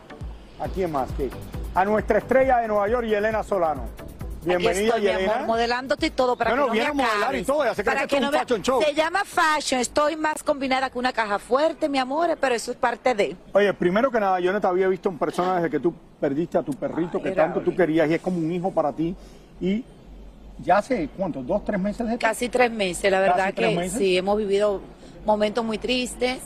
¿A 0.60 0.68
quién 0.68 0.92
más? 0.92 1.10
¿Qué? 1.16 1.30
A 1.76 1.86
nuestra 1.86 2.18
estrella 2.18 2.58
de 2.58 2.68
Nueva 2.68 2.88
York, 2.90 3.06
Yelena 3.08 3.44
Solano. 3.44 3.84
Bienvenida, 4.44 4.72
Aquí 4.72 4.86
estoy, 4.88 5.02
mi 5.02 5.08
Yelena. 5.08 5.34
amor, 5.36 5.48
modelándote 5.48 6.08
y 6.08 6.10
todo 6.10 6.36
para 6.36 6.50
Bueno, 6.50 6.64
que 6.64 6.68
no 6.70 6.74
viene 6.74 6.94
me 6.96 7.04
a 7.04 7.08
modelar 7.08 7.36
y 7.36 7.44
todo, 7.44 7.64
ya 7.64 7.76
se 7.76 7.84
cree 7.84 7.96
Para 7.96 8.08
que 8.08 8.18
es 8.18 8.24
un 8.24 8.32
me- 8.32 8.40
fashion 8.40 8.62
show. 8.64 8.82
Se 8.82 8.94
llama 8.96 9.22
fashion, 9.24 9.80
estoy 9.80 10.16
más 10.16 10.42
combinada 10.42 10.90
que 10.90 10.98
una 10.98 11.14
caja 11.14 11.38
fuerte, 11.38 11.88
mi 11.88 12.00
amor, 12.00 12.36
pero 12.42 12.56
eso 12.56 12.72
es 12.72 12.78
parte 12.78 13.14
de... 13.14 13.36
Oye, 13.54 13.72
primero 13.76 14.10
que 14.10 14.20
nada, 14.20 14.40
yo 14.40 14.52
no 14.52 14.60
te 14.60 14.66
había 14.66 14.88
visto 14.88 15.10
en 15.10 15.20
persona 15.20 15.58
desde 15.58 15.70
que 15.70 15.80
tú 15.80 15.94
perdiste 16.20 16.58
a 16.58 16.64
tu 16.64 16.74
perrito 16.74 17.22
que 17.22 17.32
tanto 17.32 17.62
tú 17.62 17.76
querías 17.76 18.10
y 18.10 18.16
es 18.16 18.22
como 18.22 18.40
un 18.40 18.52
hijo 18.52 18.72
para 18.72 18.92
ti. 18.92 19.16
Y 19.62 19.86
ya 20.64 20.78
hace, 20.78 21.10
¿cuánto? 21.18 21.42
¿Dos, 21.44 21.64
tres 21.66 21.80
meses 21.80 22.06
de 22.08 22.14
esto? 22.14 22.26
Casi 22.26 22.50
tres 22.50 22.72
meses, 22.72 23.12
la 23.12 23.20
verdad 23.20 23.54
que 23.54 23.76
meses. 23.76 23.98
sí, 23.98 24.18
hemos 24.18 24.38
vivido 24.38 24.82
momentos 25.26 25.64
muy 25.64 25.78
tristes. 25.78 26.40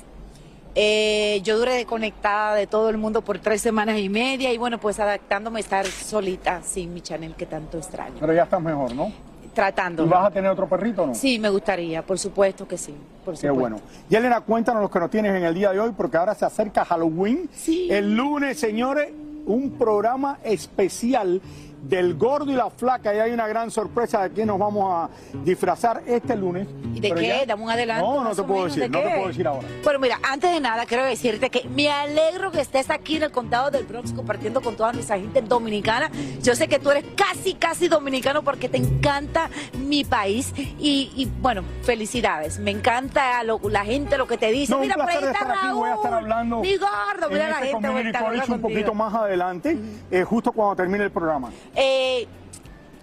Eh, 0.77 1.39
yo 1.43 1.57
duré 1.57 1.75
desconectada 1.75 2.53
de 2.55 2.67
todo 2.67 2.89
el 2.89 2.97
mundo 2.97 3.21
por 3.21 3.39
tres 3.39 3.61
semanas 3.61 3.97
y 3.97 4.09
media 4.09 4.51
y 4.51 4.57
bueno, 4.57 4.77
pues 4.77 4.99
adaptándome 4.99 5.59
a 5.59 5.61
estar 5.61 5.85
solita 5.85 6.61
sin 6.63 6.93
mi 6.93 6.99
Chanel 7.01 7.33
que 7.35 7.45
tanto 7.45 7.77
extraño. 7.77 8.15
Pero 8.19 8.33
ya 8.33 8.43
estás 8.43 8.61
mejor, 8.61 8.93
¿no? 8.93 9.09
Tratando. 9.53 10.03
¿Y 10.03 10.09
vas 10.09 10.25
a 10.27 10.31
tener 10.31 10.51
otro 10.51 10.67
perrito 10.67 11.03
o 11.03 11.07
no? 11.07 11.15
Sí, 11.15 11.39
me 11.39 11.49
gustaría, 11.49 12.01
por 12.05 12.19
supuesto 12.19 12.67
que 12.67 12.77
sí. 12.77 12.93
Por 13.23 13.35
Qué 13.35 13.47
supuesto. 13.47 13.57
bueno. 13.59 13.79
Yelena, 14.09 14.41
cuéntanos 14.41 14.81
los 14.81 14.91
que 14.91 14.99
nos 14.99 15.09
tienes 15.09 15.33
en 15.33 15.45
el 15.45 15.53
día 15.55 15.71
de 15.71 15.79
hoy, 15.79 15.93
porque 15.95 16.17
ahora 16.17 16.35
se 16.35 16.43
acerca 16.43 16.83
Halloween. 16.83 17.49
El 17.89 18.17
lunes, 18.17 18.59
señores, 18.59 19.13
un 19.45 19.71
programa 19.77 20.39
especial 20.43 21.41
del 21.87 22.15
gordo 22.15 22.51
y 22.51 22.55
la 22.55 22.69
flaca. 22.69 23.13
Y 23.15 23.19
hay 23.19 23.31
una 23.31 23.47
gran 23.47 23.71
sorpresa 23.71 24.23
de 24.23 24.31
que 24.31 24.45
nos 24.45 24.57
vamos 24.59 24.85
a 24.91 25.09
disfrazar 25.43 26.01
este 26.05 26.35
lunes. 26.35 26.67
¿Y 26.93 26.99
de 26.99 27.11
qué? 27.13 27.27
ya- 27.27 27.45
Dame 27.45 27.63
un 27.63 27.69
adelanto. 27.69 28.05
No, 28.15 28.23
no 28.23 28.35
te 28.35 28.43
puedo 28.43 28.65
decir, 28.65 28.83
¿de 28.83 28.89
no 28.89 28.99
te 29.01 29.09
puedo 29.09 29.27
decir 29.27 29.47
ahora. 29.47 29.67
Bueno, 29.83 29.99
mira, 29.99 30.19
antes 30.29 30.51
de 30.51 30.59
nada 30.59 30.85
quiero 30.85 31.03
decirte 31.05 31.49
que 31.49 31.67
me 31.69 31.89
alegro 31.89 32.51
que 32.51 32.61
estés 32.61 32.89
aquí 32.89 33.17
en 33.17 33.23
el 33.23 33.31
condado 33.31 33.69
del 33.71 33.85
Bronx 33.85 34.11
compartiendo 34.13 34.61
con 34.61 34.75
toda 34.75 34.93
nuestra 34.93 35.17
gente 35.19 35.41
dominicana. 35.41 36.09
Yo 36.41 36.55
sé 36.55 36.67
que 36.67 36.79
tú 36.79 36.89
eres 36.91 37.05
casi, 37.15 37.53
casi 37.53 37.87
dominicano 37.87 38.43
porque 38.43 38.69
te 38.69 38.77
encanta 38.77 39.49
mi 39.77 40.03
país 40.03 40.53
y, 40.57 41.11
y, 41.15 41.29
bueno, 41.41 41.63
felicidades. 41.83 42.59
Me 42.59 42.71
encanta 42.71 43.43
lo- 43.43 43.59
la 43.69 43.85
gente 43.85 44.17
lo 44.17 44.27
que 44.27 44.37
te 44.37 44.51
dice. 44.51 44.71
No, 44.73 44.79
mira, 44.79 44.95
por 44.95 45.09
ahí 45.09 45.17
está 45.23 45.29
aquí. 45.53 45.73
Voy 45.73 45.89
a 45.89 45.93
estar 45.95 46.11
Raúl, 46.11 46.23
hablando 46.23 46.59
mi 46.61 46.77
gordo, 46.77 47.27
en 47.27 47.33
mira 47.33 47.49
la 47.49 47.55
este 47.59 47.67
gente 47.67 48.51
un 48.53 48.61
poquito 48.61 48.93
más 48.93 49.13
adelante, 49.13 49.77
eh, 50.11 50.23
justo 50.23 50.51
cuando 50.51 50.75
termine 50.75 51.03
el 51.03 51.11
programa. 51.11 51.51
Eh, 51.75 52.27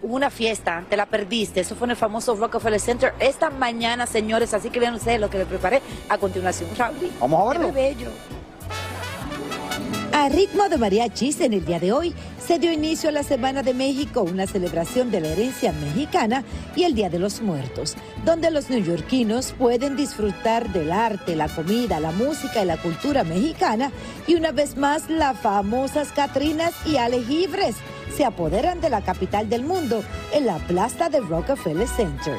hubo 0.03 0.17
una 0.17 0.31
fiesta, 0.31 0.85
te 0.89 0.97
la 0.97 1.07
perdiste. 1.07 1.61
Eso 1.61 1.75
fue 1.77 1.87
en 1.87 1.93
el 1.93 1.97
famoso 1.97 2.35
Rockefeller 2.35 2.81
Center 2.81 3.15
esta 3.19 3.51
mañana, 3.51 4.07
señores. 4.07 4.55
Así 4.55 4.71
que 4.71 4.81
vean 4.81 4.95
ustedes 4.95 5.21
lo 5.21 5.31
que 5.31 5.39
les 5.39 5.47
preparé 5.47 5.81
a 6.09 6.19
continuación. 6.19 6.69
Raúl. 6.77 7.11
Vamos 7.21 7.41
a 7.41 7.53
verlo. 7.53 7.73
Bello. 7.73 8.09
A 10.15 10.29
ritmo 10.29 10.69
de 10.69 10.77
mariachis, 10.77 11.41
en 11.41 11.55
el 11.55 11.65
día 11.65 11.81
de 11.81 11.91
hoy 11.91 12.15
se 12.39 12.59
dio 12.59 12.71
inicio 12.71 13.09
a 13.09 13.13
la 13.13 13.23
Semana 13.23 13.63
de 13.63 13.73
México, 13.73 14.23
una 14.23 14.47
celebración 14.47 15.11
de 15.11 15.21
la 15.21 15.29
herencia 15.29 15.73
mexicana 15.73 16.45
y 16.77 16.85
el 16.85 16.95
Día 16.95 17.09
de 17.09 17.19
los 17.19 17.41
Muertos, 17.41 17.97
donde 18.25 18.51
los 18.51 18.69
neoyorquinos 18.69 19.53
pueden 19.53 19.97
disfrutar 19.97 20.69
del 20.71 20.93
arte, 20.93 21.35
la 21.35 21.49
comida, 21.49 21.99
la 21.99 22.13
música 22.13 22.63
y 22.63 22.67
la 22.67 22.77
cultura 22.77 23.25
mexicana 23.25 23.91
y 24.27 24.35
una 24.35 24.53
vez 24.53 24.77
más 24.77 25.09
las 25.09 25.39
famosas 25.39 26.13
Catrinas 26.13 26.75
y 26.85 26.99
Alejibres 26.99 27.77
se 28.17 28.25
apoderan 28.25 28.81
de 28.81 28.91
la 28.91 29.03
capital 29.03 29.49
del 29.49 29.65
mundo 29.65 30.03
en 30.33 30.47
la 30.47 30.59
plaza 30.59 31.09
de 31.09 31.21
Rockefeller 31.21 31.89
Center 31.89 32.37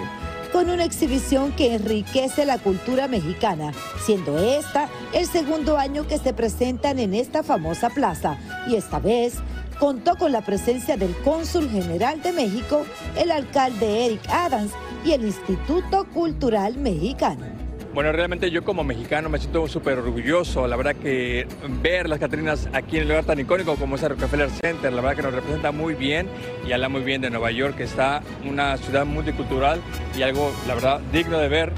con 0.53 0.69
una 0.69 0.85
exhibición 0.85 1.51
que 1.51 1.73
enriquece 1.73 2.45
la 2.45 2.59
cultura 2.59 3.07
mexicana, 3.07 3.73
siendo 4.05 4.37
esta 4.37 4.87
el 5.11 5.25
segundo 5.25 5.79
año 5.79 6.07
que 6.07 6.19
se 6.19 6.31
presentan 6.31 6.99
en 6.99 7.15
esta 7.15 7.41
famosa 7.41 7.89
plaza 7.89 8.37
y 8.67 8.75
esta 8.75 8.99
vez 8.99 9.39
contó 9.79 10.15
con 10.15 10.31
la 10.31 10.41
presencia 10.41 10.95
del 10.95 11.15
cónsul 11.23 11.69
general 11.69 12.21
de 12.21 12.31
México, 12.33 12.85
el 13.17 13.31
alcalde 13.31 14.05
Eric 14.05 14.21
Adams 14.29 14.71
y 15.03 15.11
el 15.13 15.25
Instituto 15.25 16.05
Cultural 16.13 16.77
Mexicano. 16.77 17.52
Bueno, 17.93 18.11
realmente 18.11 18.49
yo 18.49 18.63
como 18.63 18.83
mexicano 18.83 19.29
me 19.29 19.37
siento 19.37 19.67
súper 19.67 19.99
orgulloso. 19.99 20.65
La 20.67 20.75
verdad 20.75 20.95
que 20.95 21.47
ver 21.83 22.09
las 22.09 22.17
Catrinas 22.17 22.67
aquí 22.73 22.95
en 22.95 23.03
el 23.03 23.09
lugar 23.09 23.23
tan 23.23 23.39
icónico 23.39 23.75
como 23.75 23.97
es 23.97 24.03
el 24.03 24.09
Rockefeller 24.09 24.49
Center, 24.49 24.91
la 24.91 25.01
verdad 25.01 25.15
que 25.17 25.21
nos 25.21 25.33
representa 25.33 25.71
muy 25.71 25.93
bien 25.93 26.27
y 26.67 26.71
habla 26.71 26.89
muy 26.89 27.01
bien 27.01 27.21
de 27.21 27.29
Nueva 27.29 27.51
York, 27.51 27.77
que 27.77 27.83
está 27.83 28.23
una 28.49 28.77
ciudad 28.77 29.05
multicultural 29.05 29.79
y 30.17 30.23
algo, 30.23 30.51
la 30.67 30.73
verdad, 30.73 31.01
digno 31.11 31.37
de 31.37 31.47
ver. 31.49 31.73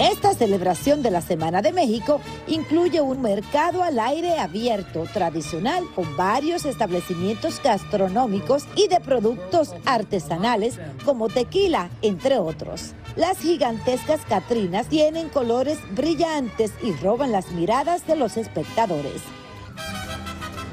Esta 0.00 0.34
celebración 0.34 1.02
de 1.02 1.12
la 1.12 1.20
Semana 1.20 1.62
de 1.62 1.72
México 1.72 2.20
incluye 2.48 3.00
un 3.00 3.22
mercado 3.22 3.84
al 3.84 3.98
aire 4.00 4.38
abierto 4.38 5.04
tradicional 5.12 5.84
con 5.94 6.16
varios 6.16 6.64
establecimientos 6.64 7.62
gastronómicos 7.62 8.64
y 8.74 8.88
de 8.88 8.98
productos 8.98 9.72
artesanales 9.84 10.80
como 11.04 11.28
tequila, 11.28 11.90
entre 12.02 12.38
otros. 12.38 12.94
Las 13.16 13.38
gigantescas 13.38 14.20
Catrinas 14.28 14.86
tienen 14.86 15.28
colores 15.28 15.78
brillantes 15.94 16.72
y 16.82 16.92
roban 16.92 17.32
las 17.32 17.50
miradas 17.52 18.06
de 18.06 18.16
los 18.16 18.36
espectadores. 18.36 19.22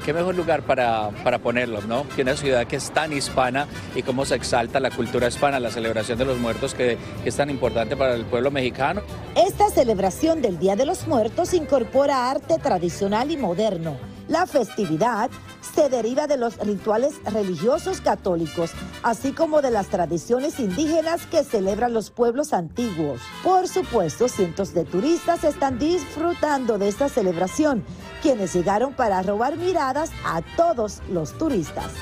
qué 0.04 0.14
mejor 0.14 0.36
lugar 0.36 0.62
para, 0.62 1.10
para 1.22 1.38
ponerlos, 1.38 1.84
¿no? 1.86 2.08
Que 2.16 2.22
una 2.22 2.34
ciudad 2.34 2.66
que 2.66 2.76
es 2.76 2.90
tan 2.92 3.12
hispana 3.12 3.66
y 3.94 4.02
cómo 4.02 4.24
se 4.24 4.36
exalta 4.36 4.80
la 4.80 4.90
cultura 4.90 5.28
hispana, 5.28 5.60
la 5.60 5.70
celebración 5.70 6.16
de 6.16 6.24
los 6.24 6.38
muertos 6.38 6.74
que, 6.74 6.96
que 7.22 7.28
es 7.28 7.36
tan 7.36 7.50
importante 7.50 7.94
para 7.94 8.14
el 8.14 8.24
pueblo 8.24 8.50
mexicano. 8.50 9.02
Esta 9.34 9.68
celebración 9.68 10.40
del 10.40 10.58
Día 10.58 10.76
de 10.76 10.86
los 10.86 11.06
Muertos 11.06 11.52
incorpora 11.52 12.30
arte 12.30 12.56
tradicional 12.58 13.30
y 13.30 13.36
moderno. 13.36 13.98
La 14.28 14.46
festividad 14.46 15.28
se 15.60 15.88
deriva 15.88 16.26
de 16.26 16.36
los 16.36 16.56
rituales 16.58 17.14
religiosos 17.24 18.00
católicos, 18.00 18.72
así 19.02 19.32
como 19.32 19.62
de 19.62 19.70
las 19.70 19.88
tradiciones 19.88 20.60
indígenas 20.60 21.26
que 21.26 21.44
celebran 21.44 21.92
los 21.92 22.10
pueblos 22.10 22.52
antiguos. 22.52 23.20
Por 23.42 23.68
supuesto, 23.68 24.28
cientos 24.28 24.74
de 24.74 24.84
turistas 24.84 25.44
están 25.44 25.78
disfrutando 25.78 26.78
de 26.78 26.88
esta 26.88 27.08
celebración, 27.08 27.84
quienes 28.22 28.54
llegaron 28.54 28.92
para 28.92 29.22
robar 29.22 29.56
miradas 29.56 30.10
a 30.24 30.42
todos 30.56 31.02
los 31.10 31.36
turistas. 31.38 31.92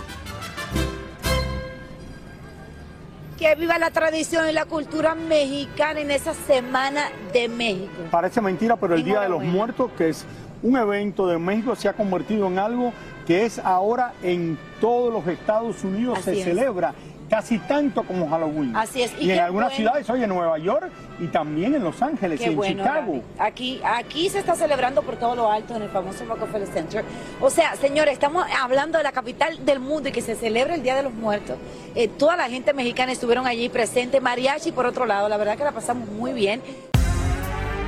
Que 3.38 3.54
viva 3.54 3.78
la 3.78 3.90
tradición 3.90 4.48
y 4.48 4.52
la 4.52 4.64
cultura 4.64 5.14
mexicana 5.14 6.00
en 6.00 6.10
esa 6.10 6.32
Semana 6.32 7.10
de 7.34 7.48
México. 7.48 7.92
Parece 8.10 8.40
mentira, 8.40 8.76
pero 8.76 8.94
el 8.94 9.04
Día 9.04 9.20
de 9.20 9.28
los. 9.28 9.44
Muertos, 9.44 9.90
que 9.98 10.08
es 10.08 10.25
un 10.66 10.76
evento 10.76 11.26
de 11.26 11.38
México, 11.38 11.76
se 11.76 11.88
ha 11.88 11.92
convertido 11.92 12.46
en 12.49 12.58
algo 12.58 12.92
que 13.26 13.44
es 13.44 13.58
ahora 13.61 14.12
en 14.23 14.58
todos 14.80 15.12
los 15.12 15.26
Estados 15.26 15.82
Unidos, 15.85 16.18
Así 16.18 16.30
se 16.32 16.38
es. 16.38 16.44
celebra 16.44 16.94
casi 17.30 17.58
tanto 17.58 18.04
como 18.04 18.28
Halloween. 18.28 18.75
Así 18.76 19.02
es, 19.02 19.12
y 19.18 19.26
Y, 19.26 19.30
en 19.32 19.40
algunas 19.40 19.70
bueno. 19.70 19.76
ciudades, 19.76 20.11
oye, 20.11 20.25
en 20.25 20.28
Nueva 20.30 20.58
York 20.58 20.90
y 21.18 21.26
también 21.26 21.75
en 21.75 21.82
Los 21.82 22.00
Ángeles 22.00 22.40
y 22.40 22.44
en 22.44 22.56
bueno, 22.56 22.85
Chicago. 22.85 23.20
Aquí, 23.38 23.80
aquí 23.85 24.28
se 24.28 24.38
está 24.38 24.54
celebrando 24.54 25.02
por 25.02 25.16
todo 25.16 25.35
lo 25.35 25.50
alto 25.50 25.75
en 25.75 25.82
el 25.82 25.88
famoso 25.88 26.25
Rockefeller 26.25 26.68
Center. 26.68 27.04
O 27.40 27.50
sea, 27.50 27.75
señores, 27.76 28.12
estamos 28.14 28.44
hablando 28.61 28.99
de 28.99 29.04
la 29.04 29.12
capital 29.12 29.64
del 29.64 29.80
mundo 29.80 30.08
y 30.08 30.12
que 30.12 30.23
se 30.23 30.37
celebra 30.37 30.75
el 30.76 30.82
Día 30.85 30.94
de 30.94 31.02
los 31.02 31.14
Muertos. 31.14 31.56
Eh, 31.96 32.06
toda 32.06 32.37
la 32.37 32.49
gente 32.49 32.73
mexicana 32.73 33.11
estuvieron 33.11 33.46
allí 33.46 33.68
presente, 33.68 34.20
mariachi 34.20 34.70
por 34.70 34.87
otro 34.87 35.04
lado, 35.04 35.28
la 35.28 35.37
verdad 35.37 35.56
que 35.56 35.64
la 35.64 35.73
pasamos 35.73 36.08
muy 36.08 36.32
bien. 36.32 36.61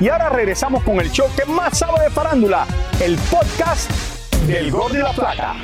Y 0.00 0.08
ahora 0.08 0.28
regresamos 0.28 0.84
con 0.84 1.00
el 1.00 1.10
show 1.10 1.26
que 1.36 1.44
más 1.44 1.76
sabe 1.76 2.04
de 2.04 2.10
farándula, 2.10 2.66
el 3.00 3.16
podcast 3.16 3.90
del 4.46 4.70
Gol 4.70 4.92
de 4.92 5.00
la 5.00 5.12
Plata. 5.12 5.56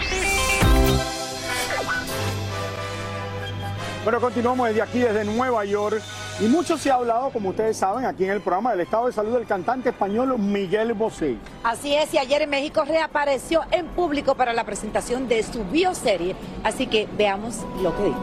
Bueno, 4.02 4.20
continuamos 4.20 4.68
desde 4.68 4.82
aquí, 4.82 4.98
desde 4.98 5.24
Nueva 5.24 5.64
York. 5.64 6.02
Y 6.40 6.46
mucho 6.46 6.76
se 6.76 6.90
ha 6.90 6.94
hablado, 6.94 7.30
como 7.30 7.50
ustedes 7.50 7.76
saben, 7.76 8.06
aquí 8.06 8.24
en 8.24 8.30
el 8.30 8.40
programa 8.40 8.72
del 8.72 8.80
estado 8.80 9.06
de 9.06 9.12
salud 9.12 9.34
del 9.34 9.46
cantante 9.46 9.90
español 9.90 10.36
Miguel 10.36 10.92
Bosé. 10.94 11.36
Así 11.62 11.94
es, 11.94 12.12
y 12.12 12.18
ayer 12.18 12.42
en 12.42 12.50
México 12.50 12.84
reapareció 12.84 13.62
en 13.70 13.86
público 13.86 14.34
para 14.34 14.52
la 14.52 14.64
presentación 14.64 15.28
de 15.28 15.44
su 15.44 15.64
bioserie. 15.64 16.34
Así 16.64 16.88
que 16.88 17.06
veamos 17.16 17.58
lo 17.80 17.96
que 17.96 18.02
dijo. 18.02 18.18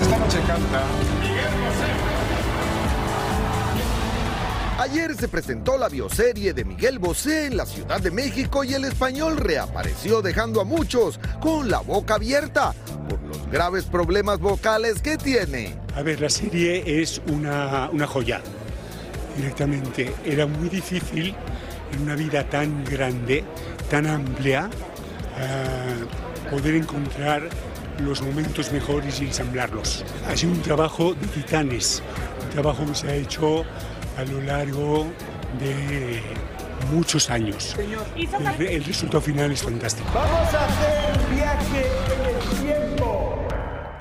Esta 0.00 0.16
noche 0.16 0.38
canta 0.46 0.82
Ayer 4.78 5.14
se 5.16 5.26
presentó 5.28 5.78
la 5.78 5.88
bioserie 5.88 6.52
de 6.52 6.62
Miguel 6.62 6.98
Bosé 6.98 7.46
en 7.46 7.56
la 7.56 7.64
Ciudad 7.64 7.98
de 7.98 8.10
México 8.10 8.62
y 8.62 8.74
el 8.74 8.84
español 8.84 9.38
reapareció 9.38 10.20
dejando 10.20 10.60
a 10.60 10.64
muchos 10.64 11.18
con 11.40 11.70
la 11.70 11.80
boca 11.80 12.16
abierta 12.16 12.74
por 13.08 13.18
los 13.22 13.50
graves 13.50 13.84
problemas 13.84 14.38
vocales 14.38 15.00
que 15.00 15.16
tiene. 15.16 15.74
A 15.94 16.02
ver, 16.02 16.20
la 16.20 16.28
serie 16.28 17.00
es 17.00 17.22
una, 17.32 17.88
una 17.90 18.06
joya, 18.06 18.42
directamente. 19.38 20.12
Era 20.26 20.46
muy 20.46 20.68
difícil 20.68 21.34
en 21.92 22.02
una 22.02 22.14
vida 22.14 22.46
tan 22.46 22.84
grande, 22.84 23.44
tan 23.88 24.06
amplia, 24.06 24.68
eh, 25.38 26.50
poder 26.50 26.74
encontrar 26.74 27.48
los 28.00 28.20
momentos 28.20 28.70
mejores 28.72 29.22
y 29.22 29.24
ensamblarlos. 29.24 30.04
Ha 30.28 30.36
sido 30.36 30.52
un 30.52 30.60
trabajo 30.60 31.14
de 31.14 31.26
titanes, 31.28 32.02
un 32.44 32.50
trabajo 32.50 32.84
que 32.84 32.94
se 32.94 33.08
ha 33.08 33.14
hecho 33.14 33.64
a 34.16 34.24
lo 34.24 34.40
largo 34.40 35.06
de 35.60 36.22
muchos 36.92 37.30
años. 37.30 37.76
El, 37.78 38.66
el 38.66 38.84
resultado 38.84 39.20
final 39.20 39.52
es 39.52 39.62
fantástico. 39.62 40.08
Vamos 40.14 40.54
a 40.54 40.64
hacer 40.64 41.28
un 41.28 41.36
viaje 41.36 41.86
en 42.14 42.34
el 42.34 42.60
tiempo. 42.60 43.46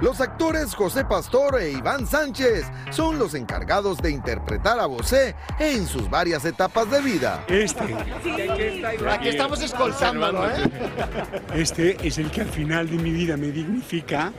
Los 0.01 0.19
actores 0.19 0.75
José 0.75 1.05
Pastor 1.05 1.60
e 1.62 1.72
Iván 1.72 2.05
Sánchez 2.05 2.65
son 2.91 3.17
los 3.17 3.34
encargados 3.34 3.98
de 4.00 4.12
interpretar 4.12 4.77
a 4.77 4.88
Bosé 4.88 5.36
en 5.57 5.88
sus 5.88 6.10
varias 6.10 6.43
etapas 6.43 6.91
de 6.91 7.01
vida. 7.01 7.45
Este, 7.48 7.95
Aquí 9.10 9.29
estamos 9.29 9.62
escoltándolo, 9.62 10.50
¿eh? 10.50 10.69
este 11.55 12.05
es 12.05 12.17
el 12.17 12.29
que 12.29 12.41
al 12.41 12.50
final 12.50 12.89
de 12.89 12.98
mi 12.98 13.12
vida 13.12 13.38
me 13.38 13.48
dignifica 13.48 14.34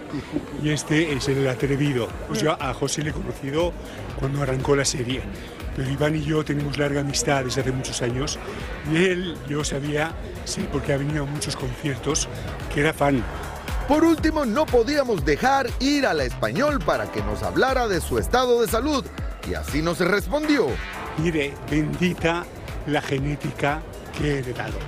y 0.63 0.69
este 0.69 1.15
es 1.15 1.27
el 1.29 1.49
atrevido. 1.49 2.09
Pues 2.29 2.43
yo 2.43 2.53
a 2.61 2.75
José 2.75 3.03
le 3.03 3.11
he 3.11 3.15
conocido 3.15 3.73
cuando 4.21 4.43
arrancó 4.43 4.77
la 4.77 4.85
serie. 4.85 5.23
Pero 5.77 5.91
Iván 5.91 6.17
y 6.17 6.23
yo 6.23 6.43
tenemos 6.43 6.79
larga 6.79 7.03
amistad 7.03 7.45
desde 7.45 7.61
hace 7.61 7.71
muchos 7.71 8.01
años 8.01 8.39
y 8.91 8.97
él, 8.97 9.37
yo 9.47 9.63
sabía, 9.63 10.13
sí, 10.47 10.67
porque 10.73 10.95
ha 10.95 10.97
venido 10.97 11.25
a 11.25 11.27
muchos 11.27 11.55
conciertos, 11.55 12.29
que 12.73 12.81
era 12.81 12.95
fan. 12.95 13.23
Por 13.87 14.03
último, 14.03 14.47
no 14.47 14.65
podíamos 14.65 15.25
dejar 15.25 15.69
ir 15.79 16.07
a 16.07 16.15
la 16.15 16.25
español 16.25 16.81
para 16.85 17.13
que 17.13 17.23
nos 17.23 17.43
hablara 17.43 17.87
de 17.87 18.01
su 18.01 18.19
estado 18.19 18.63
de 18.63 18.69
salud 18.69 19.05
y 19.49 19.55
así 19.55 19.83
nos 19.83 19.99
respondió. 20.01 20.67
Mire, 21.19 21.55
bendita 21.71 22.45
la 22.87 23.03
genética 23.03 23.83
que 24.17 24.35
he 24.35 24.39
heredado. 24.39 24.79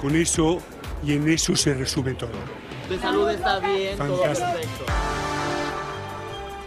Con 0.00 0.16
eso 0.16 0.60
y 1.04 1.12
en 1.12 1.28
eso 1.28 1.54
se 1.54 1.74
resume 1.74 2.14
todo. 2.14 2.30
Tu 2.88 2.98
salud 2.98 3.28
está 3.28 3.58
bien, 3.60 3.96
todo 3.98 4.16
Fantástico. 4.16 4.52
perfecto. 4.52 4.84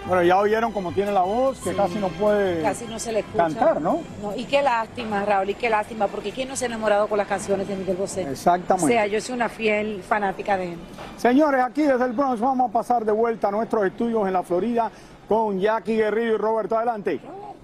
Bueno, 0.07 0.21
ya 0.21 0.37
oyeron 0.37 0.71
cómo 0.71 0.91
tiene 0.91 1.11
la 1.11 1.21
voz, 1.21 1.59
que 1.61 1.73
casi 1.73 1.95
no 1.95 2.09
puede 2.09 2.61
Casi 2.61 2.85
no 2.85 2.99
se 2.99 3.11
le 3.11 3.19
escucha. 3.19 3.37
cantar, 3.45 3.81
¿no? 3.81 4.01
No, 4.21 4.35
y 4.35 4.45
qué 4.45 4.61
lástima, 4.61 5.25
Raúl, 5.25 5.49
y 5.49 5.53
qué 5.55 5.67
lástima, 5.67 6.07
porque 6.07 6.31
¿quién 6.31 6.47
no 6.47 6.55
se 6.55 6.65
ha 6.65 6.67
enamorado 6.67 7.07
con 7.07 7.17
las 7.17 7.27
canciones 7.27 7.67
de 7.67 7.75
Miguel 7.75 7.95
Bosé? 7.95 8.21
Exactamente. 8.29 8.85
O 8.85 8.87
sea, 8.87 9.07
yo 9.07 9.19
soy 9.19 9.33
una 9.33 9.49
fiel 9.49 10.03
fanática 10.07 10.57
de 10.57 10.73
él. 10.73 10.79
Señores, 11.17 11.61
aquí 11.63 11.81
desde 11.81 12.05
el 12.05 12.11
Bronx 12.13 12.39
vamos 12.39 12.69
a 12.69 12.73
pasar 12.73 13.03
de 13.03 13.11
vuelta 13.11 13.47
a 13.47 13.51
nuestros 13.51 13.83
estudios 13.85 14.27
en 14.27 14.33
la 14.33 14.43
Florida 14.43 14.91
con 15.27 15.59
Jackie 15.59 15.95
Guerrillo 15.97 16.35
y 16.35 16.37
Roberto. 16.37 16.77
Adelante. 16.77 17.19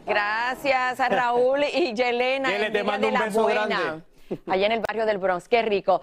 Gracias 0.08 1.00
a 1.00 1.10
Raúl 1.10 1.60
y 1.64 1.94
Yelena. 1.94 2.50
Yele, 2.50 2.72
te 2.72 2.84
mando 2.84 3.06
de 3.06 3.14
un 3.14 3.20
la 3.20 3.26
beso 3.26 3.44
buena. 3.44 3.66
grande. 3.68 4.04
Allá 4.48 4.66
en 4.66 4.72
el 4.72 4.80
barrio 4.80 5.06
del 5.06 5.20
Bronx. 5.20 5.48
Qué 5.48 5.62
rico. 5.62 6.02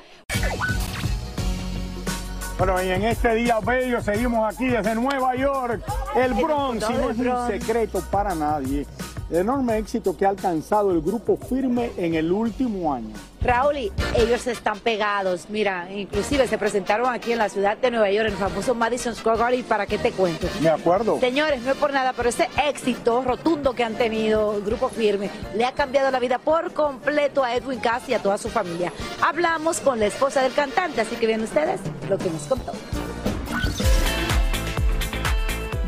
Bueno, 2.58 2.82
y 2.82 2.88
en 2.90 3.04
este 3.04 3.36
día 3.36 3.60
bello 3.60 4.02
seguimos 4.02 4.52
aquí 4.52 4.66
desde 4.66 4.92
Nueva 4.96 5.36
York, 5.36 5.80
el 6.16 6.34
Bronx, 6.34 6.90
y 6.90 6.92
no 6.92 7.10
es 7.10 7.18
un 7.18 7.46
secreto 7.46 8.02
para 8.10 8.34
nadie 8.34 8.84
el 9.30 9.36
enorme 9.36 9.76
éxito 9.78 10.16
que 10.16 10.24
ha 10.24 10.30
alcanzado 10.30 10.90
el 10.90 11.00
grupo 11.00 11.36
Firme 11.36 11.90
en 11.96 12.14
el 12.14 12.32
último 12.32 12.92
año. 12.92 13.14
Raúl, 13.40 13.76
y 13.76 13.92
ellos 14.16 14.46
están 14.46 14.78
pegados. 14.80 15.46
Mira, 15.48 15.92
inclusive 15.92 16.48
se 16.48 16.58
presentaron 16.58 17.12
aquí 17.12 17.32
en 17.32 17.38
la 17.38 17.48
ciudad 17.48 17.76
de 17.76 17.90
Nueva 17.90 18.10
York, 18.10 18.26
en 18.26 18.32
el 18.32 18.38
famoso 18.38 18.74
Madison 18.74 19.14
Square 19.14 19.38
Garden, 19.38 19.64
para 19.64 19.86
qué 19.86 19.98
te 19.98 20.12
cuento. 20.12 20.48
De 20.60 20.70
acuerdo. 20.70 21.20
Señores, 21.20 21.62
no 21.62 21.72
es 21.72 21.76
por 21.76 21.92
nada, 21.92 22.12
pero 22.16 22.28
ese 22.28 22.48
éxito 22.66 23.22
rotundo 23.22 23.74
que 23.74 23.84
han 23.84 23.94
tenido 23.94 24.56
el 24.56 24.62
grupo 24.62 24.88
Firme 24.88 25.30
le 25.54 25.64
ha 25.64 25.72
cambiado 25.72 26.10
la 26.10 26.18
vida 26.18 26.38
por 26.38 26.72
completo 26.72 27.44
a 27.44 27.54
Edwin 27.54 27.80
Cass 27.80 28.08
y 28.08 28.14
a 28.14 28.22
toda 28.22 28.38
su 28.38 28.48
familia. 28.48 28.92
Hablamos 29.22 29.80
con 29.80 30.00
la 30.00 30.06
esposa 30.06 30.42
del 30.42 30.52
cantante, 30.52 31.00
así 31.00 31.16
que 31.16 31.26
ven 31.26 31.42
ustedes 31.42 31.80
lo 32.08 32.18
que 32.18 32.30
nos 32.30 32.42
contó. 32.42 32.72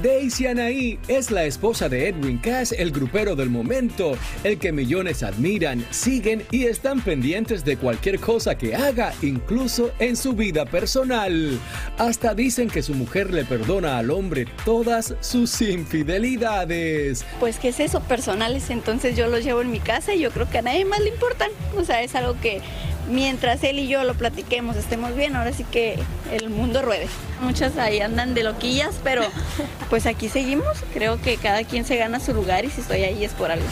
Daisy 0.03 0.47
Anaí 0.47 0.99
es 1.09 1.31
la 1.31 1.45
esposa 1.45 1.91
de 1.91 2.09
Edwin 2.09 2.39
Cass, 2.39 2.73
el 2.73 2.91
grupero 2.91 3.37
del 3.37 3.51
momento, 3.51 4.17
el 4.45 4.59
que 4.59 4.73
millones 4.73 5.23
admiran, 5.23 5.85
siguen 5.91 6.43
y 6.51 6.65
están 6.65 7.03
pendientes 7.03 7.67
de 7.67 7.77
cualquier 7.77 8.19
cosa 8.19 8.57
que 8.57 8.75
haga, 8.75 9.13
incluso 9.21 9.91
en 9.99 10.17
su 10.17 10.33
vida 10.33 10.65
personal. 10.65 11.59
Hasta 11.99 12.35
dicen 12.35 12.71
que 12.71 12.83
su 12.83 12.95
mujer 12.95 13.31
le 13.31 13.45
perdona 13.45 13.99
al 13.99 14.11
hombre 14.11 14.47
todas 14.65 15.15
sus 15.21 15.61
infidelidades. 15.61 17.27
Pues 17.39 17.59
que 17.59 17.69
es 17.69 17.81
eso, 17.81 18.01
personales, 18.01 18.71
entonces 18.71 19.17
yo 19.17 19.29
los 19.29 19.45
llevo 19.45 19.61
en 19.61 19.71
mi 19.71 19.81
casa 19.81 20.15
y 20.15 20.21
yo 20.21 20.31
creo 20.31 20.49
que 20.49 20.59
a 20.59 20.63
nadie 20.63 20.87
más 20.87 21.01
le 21.01 21.11
importan. 21.11 21.51
O 21.77 21.85
sea, 21.85 22.03
es 22.03 22.15
algo 22.15 22.41
que 22.41 22.63
mientras 23.11 23.63
él 23.65 23.79
y 23.79 23.89
yo 23.89 24.05
lo 24.05 24.15
platiquemos, 24.15 24.77
estemos 24.77 25.15
bien, 25.15 25.37
ahora 25.37 25.53
sí 25.53 25.65
que 25.65 25.99
el 26.33 26.49
mundo 26.51 26.83
ruede. 26.83 27.09
Muchas 27.43 27.77
ahí 27.77 28.01
andan 28.01 28.35
de 28.35 28.43
loquillas, 28.43 28.97
pero 29.03 29.23
pues 29.91 30.07
aquí 30.07 30.29
seguimos. 30.29 30.79
Creo 30.95 31.21
que 31.21 31.37
cada 31.37 31.65
quien 31.65 31.85
se 31.85 31.97
gana 31.97 32.21
su 32.21 32.33
lugar 32.35 32.65
y 32.65 32.71
si 32.71 32.81
estoy 32.81 33.03
ahí 33.03 33.25
es 33.25 33.33
por 33.33 33.51
algo. 33.51 33.67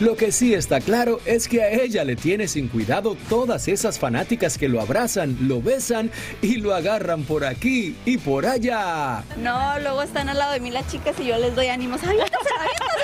Lo 0.00 0.16
que 0.16 0.32
sí 0.32 0.54
está 0.54 0.80
claro 0.80 1.20
es 1.26 1.46
que 1.46 1.62
a 1.62 1.70
ella 1.70 2.04
le 2.04 2.16
tiene 2.16 2.48
sin 2.48 2.68
cuidado 2.68 3.18
todas 3.28 3.68
esas 3.68 3.98
fanáticas 3.98 4.56
que 4.56 4.66
lo 4.66 4.80
abrazan, 4.80 5.36
lo 5.42 5.60
besan 5.60 6.10
y 6.40 6.56
lo 6.56 6.74
agarran 6.74 7.24
por 7.24 7.44
aquí 7.44 7.94
y 8.06 8.16
por 8.16 8.46
allá. 8.46 9.22
No, 9.36 9.78
luego 9.78 10.00
están 10.00 10.30
al 10.30 10.38
lado 10.38 10.54
de 10.54 10.60
mí 10.60 10.70
las 10.70 10.88
chicas 10.90 11.16
y 11.20 11.26
yo 11.26 11.36
les 11.36 11.54
doy 11.54 11.66
ánimos. 11.66 12.02
Aviéntaselo, 12.02 12.60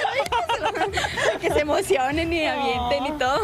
aviéntaselo, 0.09 0.69
aviéntaselo. 0.69 1.41
Que 1.41 1.51
se 1.51 1.61
emocionen 1.61 2.33
y 2.33 2.47
avienten 2.47 3.15
y 3.15 3.19
todo. 3.19 3.41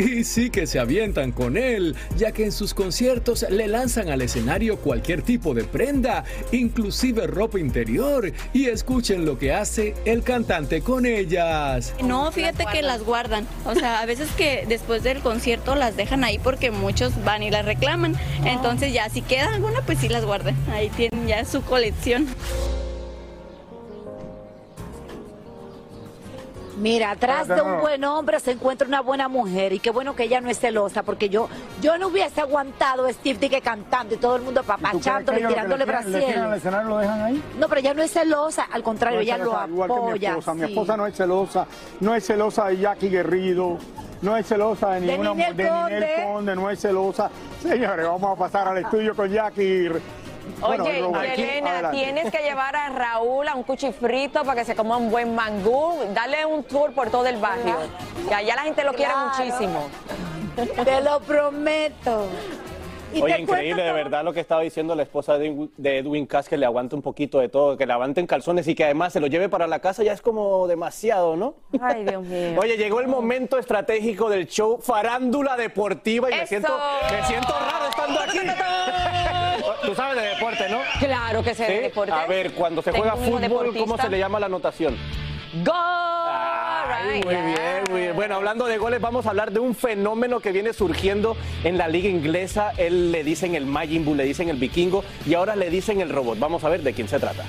Y 0.00 0.24
sí 0.24 0.48
que 0.48 0.66
se 0.66 0.78
avientan 0.78 1.30
con 1.30 1.58
él, 1.58 1.94
ya 2.16 2.32
que 2.32 2.44
en 2.46 2.52
sus 2.52 2.72
conciertos 2.72 3.44
le 3.50 3.68
lanzan 3.68 4.08
al 4.08 4.22
escenario 4.22 4.78
cualquier 4.78 5.20
tipo 5.20 5.52
de 5.52 5.64
prenda, 5.64 6.24
inclusive 6.52 7.26
ropa 7.26 7.60
interior, 7.60 8.32
y 8.54 8.68
escuchen 8.68 9.26
lo 9.26 9.38
que 9.38 9.52
hace 9.52 9.94
el 10.06 10.22
cantante 10.22 10.80
con 10.80 11.04
ellas. 11.04 11.92
No, 12.02 12.32
fíjate 12.32 12.64
que 12.72 12.80
las 12.80 13.02
guardan. 13.02 13.46
O 13.66 13.74
sea, 13.74 14.00
a 14.00 14.06
veces 14.06 14.30
que 14.38 14.64
después 14.66 15.02
del 15.02 15.20
concierto 15.20 15.74
las 15.74 15.98
dejan 15.98 16.24
ahí 16.24 16.38
porque 16.38 16.70
muchos 16.70 17.12
van 17.22 17.42
y 17.42 17.50
las 17.50 17.66
reclaman. 17.66 18.16
Entonces 18.46 18.94
ya 18.94 19.10
si 19.10 19.20
queda 19.20 19.52
alguna, 19.52 19.82
pues 19.82 19.98
sí 19.98 20.08
las 20.08 20.24
guardan. 20.24 20.56
Ahí 20.72 20.88
tienen 20.88 21.28
ya 21.28 21.44
su 21.44 21.60
colección. 21.60 22.26
Mira, 26.80 27.10
atrás 27.10 27.46
de 27.46 27.60
un 27.60 27.80
buen 27.80 28.02
hombre 28.04 28.40
se 28.40 28.52
encuentra 28.52 28.88
una 28.88 29.02
buena 29.02 29.28
mujer 29.28 29.72
y 29.74 29.78
qué 29.78 29.90
bueno 29.90 30.16
que 30.16 30.24
ella 30.24 30.40
no 30.40 30.48
es 30.48 30.58
celosa 30.58 31.02
porque 31.02 31.28
yo 31.28 31.48
yo 31.82 31.98
no 31.98 32.08
hubiese 32.08 32.40
aguantado 32.40 33.06
a 33.06 33.12
Steve 33.12 33.38
Dick 33.38 33.62
cantando 33.62 34.14
y 34.14 34.18
todo 34.18 34.36
el 34.36 34.42
mundo 34.42 34.62
papachándole, 34.62 35.46
tirándole 35.46 35.84
escenario 36.54 36.88
lo 36.88 36.98
dejan 36.98 37.20
ahí? 37.20 37.42
No, 37.58 37.68
pero 37.68 37.80
ella 37.80 37.94
no 37.94 38.02
es 38.02 38.10
celosa, 38.10 38.66
al 38.70 38.82
contrario, 38.82 39.18
No 39.18 39.22
ella 39.22 39.38
lo 39.38 39.44
igual 39.44 39.90
que 39.90 39.94
mi 39.94 40.26
apoya. 40.26 40.54
Mi 40.54 40.62
esposa 40.64 40.96
no 40.96 41.06
es 41.06 41.14
celosa, 41.14 41.66
no 42.00 42.14
es 42.14 42.26
celosa 42.26 42.68
de 42.68 42.78
Jackie 42.78 43.08
Guerrido, 43.08 43.78
no 44.22 44.36
es 44.36 44.46
celosa 44.46 44.90
de 44.90 45.00
De 45.00 45.06
ninguna 45.12 45.34
Ninel 45.34 45.56
de 45.56 45.64
Ninel 45.64 45.88
Conde. 45.90 46.24
Conde, 46.24 46.56
no 46.56 46.70
es 46.70 46.80
celosa. 46.80 47.30
Señores, 47.62 48.06
vamos 48.06 48.32
a 48.32 48.38
pasar 48.38 48.68
al 48.68 48.78
estudio 48.78 49.14
con 49.14 49.30
Jackie. 49.30 49.90
Bueno, 50.60 50.84
Oye, 50.84 51.00
Robert, 51.00 51.38
Elena, 51.38 51.70
adelante. 51.70 51.98
tienes 51.98 52.30
que 52.30 52.38
llevar 52.38 52.76
a 52.76 52.88
Raúl 52.88 53.48
a 53.48 53.54
un 53.54 53.62
cuchifrito 53.62 54.44
para 54.44 54.60
que 54.60 54.64
se 54.64 54.74
coma 54.74 54.96
un 54.96 55.10
buen 55.10 55.34
mangú. 55.34 55.94
Dale 56.14 56.44
un 56.46 56.64
tour 56.64 56.92
por 56.92 57.10
todo 57.10 57.26
el 57.26 57.36
barrio. 57.36 57.76
Y 58.28 58.32
allá 58.32 58.56
la 58.56 58.62
gente 58.62 58.84
lo 58.84 58.92
quiere 58.92 59.12
muchísimo. 59.16 59.88
Te 60.84 61.00
lo 61.00 61.20
prometo. 61.20 62.26
Y 63.12 63.20
Oye, 63.22 63.40
increíble, 63.40 63.82
de 63.82 63.92
verdad, 63.92 64.22
lo 64.22 64.32
que 64.32 64.38
estaba 64.38 64.60
diciendo 64.60 64.94
la 64.94 65.02
esposa 65.02 65.36
de 65.36 65.46
Edwin, 65.48 65.72
de 65.76 65.98
Edwin 65.98 66.26
Cass, 66.26 66.48
que 66.48 66.56
le 66.56 66.64
aguante 66.64 66.94
un 66.94 67.02
poquito 67.02 67.40
de 67.40 67.48
todo, 67.48 67.76
que 67.76 67.84
le 67.84 67.92
aguanten 67.92 68.24
calzones 68.26 68.68
y 68.68 68.76
que 68.76 68.84
además 68.84 69.12
se 69.12 69.18
lo 69.18 69.26
lleve 69.26 69.48
para 69.48 69.66
la 69.66 69.80
casa, 69.80 70.04
ya 70.04 70.12
es 70.12 70.22
como 70.22 70.68
demasiado, 70.68 71.34
¿no? 71.36 71.54
Ay, 71.80 72.04
Dios 72.04 72.22
mío. 72.22 72.54
Oye, 72.60 72.76
llegó 72.76 73.00
el 73.00 73.08
momento 73.08 73.58
estratégico 73.58 74.30
del 74.30 74.46
show 74.46 74.78
Farándula 74.80 75.56
Deportiva 75.56 76.30
y 76.30 76.34
me 76.36 76.46
siento, 76.46 76.72
me 77.10 77.26
siento 77.26 77.52
raro 77.52 77.88
estando 77.88 78.20
aquí. 78.20 78.38
Tú 79.90 79.96
sabes 79.96 80.22
de 80.22 80.28
deporte, 80.28 80.68
¿no? 80.68 80.82
Claro 81.00 81.42
que 81.42 81.52
sé 81.52 81.64
de 81.64 81.76
¿Sí? 81.76 81.82
deporte. 81.82 82.12
A 82.12 82.24
ver, 82.24 82.52
cuando 82.52 82.80
se 82.80 82.92
Tengo 82.92 83.10
juega 83.10 83.16
fútbol, 83.16 83.76
¿cómo 83.76 83.98
se 83.98 84.08
le 84.08 84.20
llama 84.20 84.38
la 84.38 84.46
anotación? 84.46 84.96
¡Gol! 85.64 85.74
Ay, 85.74 87.20
muy 87.24 87.34
bien, 87.34 87.84
muy 87.90 88.00
bien. 88.02 88.14
Bueno, 88.14 88.36
hablando 88.36 88.66
de 88.66 88.78
goles, 88.78 89.00
vamos 89.00 89.26
a 89.26 89.30
hablar 89.30 89.50
de 89.50 89.58
un 89.58 89.74
fenómeno 89.74 90.38
que 90.38 90.52
viene 90.52 90.72
surgiendo 90.74 91.36
en 91.64 91.76
la 91.76 91.88
liga 91.88 92.08
inglesa. 92.08 92.72
Él 92.76 93.10
le 93.10 93.24
dicen 93.24 93.56
el 93.56 93.66
Majin 93.66 94.04
Buu, 94.04 94.14
le 94.14 94.22
dicen 94.22 94.48
el 94.48 94.58
vikingo 94.58 95.02
y 95.26 95.34
ahora 95.34 95.56
le 95.56 95.70
dicen 95.70 96.00
el 96.00 96.08
robot. 96.08 96.38
Vamos 96.38 96.62
a 96.62 96.68
ver 96.68 96.82
de 96.84 96.92
quién 96.92 97.08
se 97.08 97.18
trata. 97.18 97.42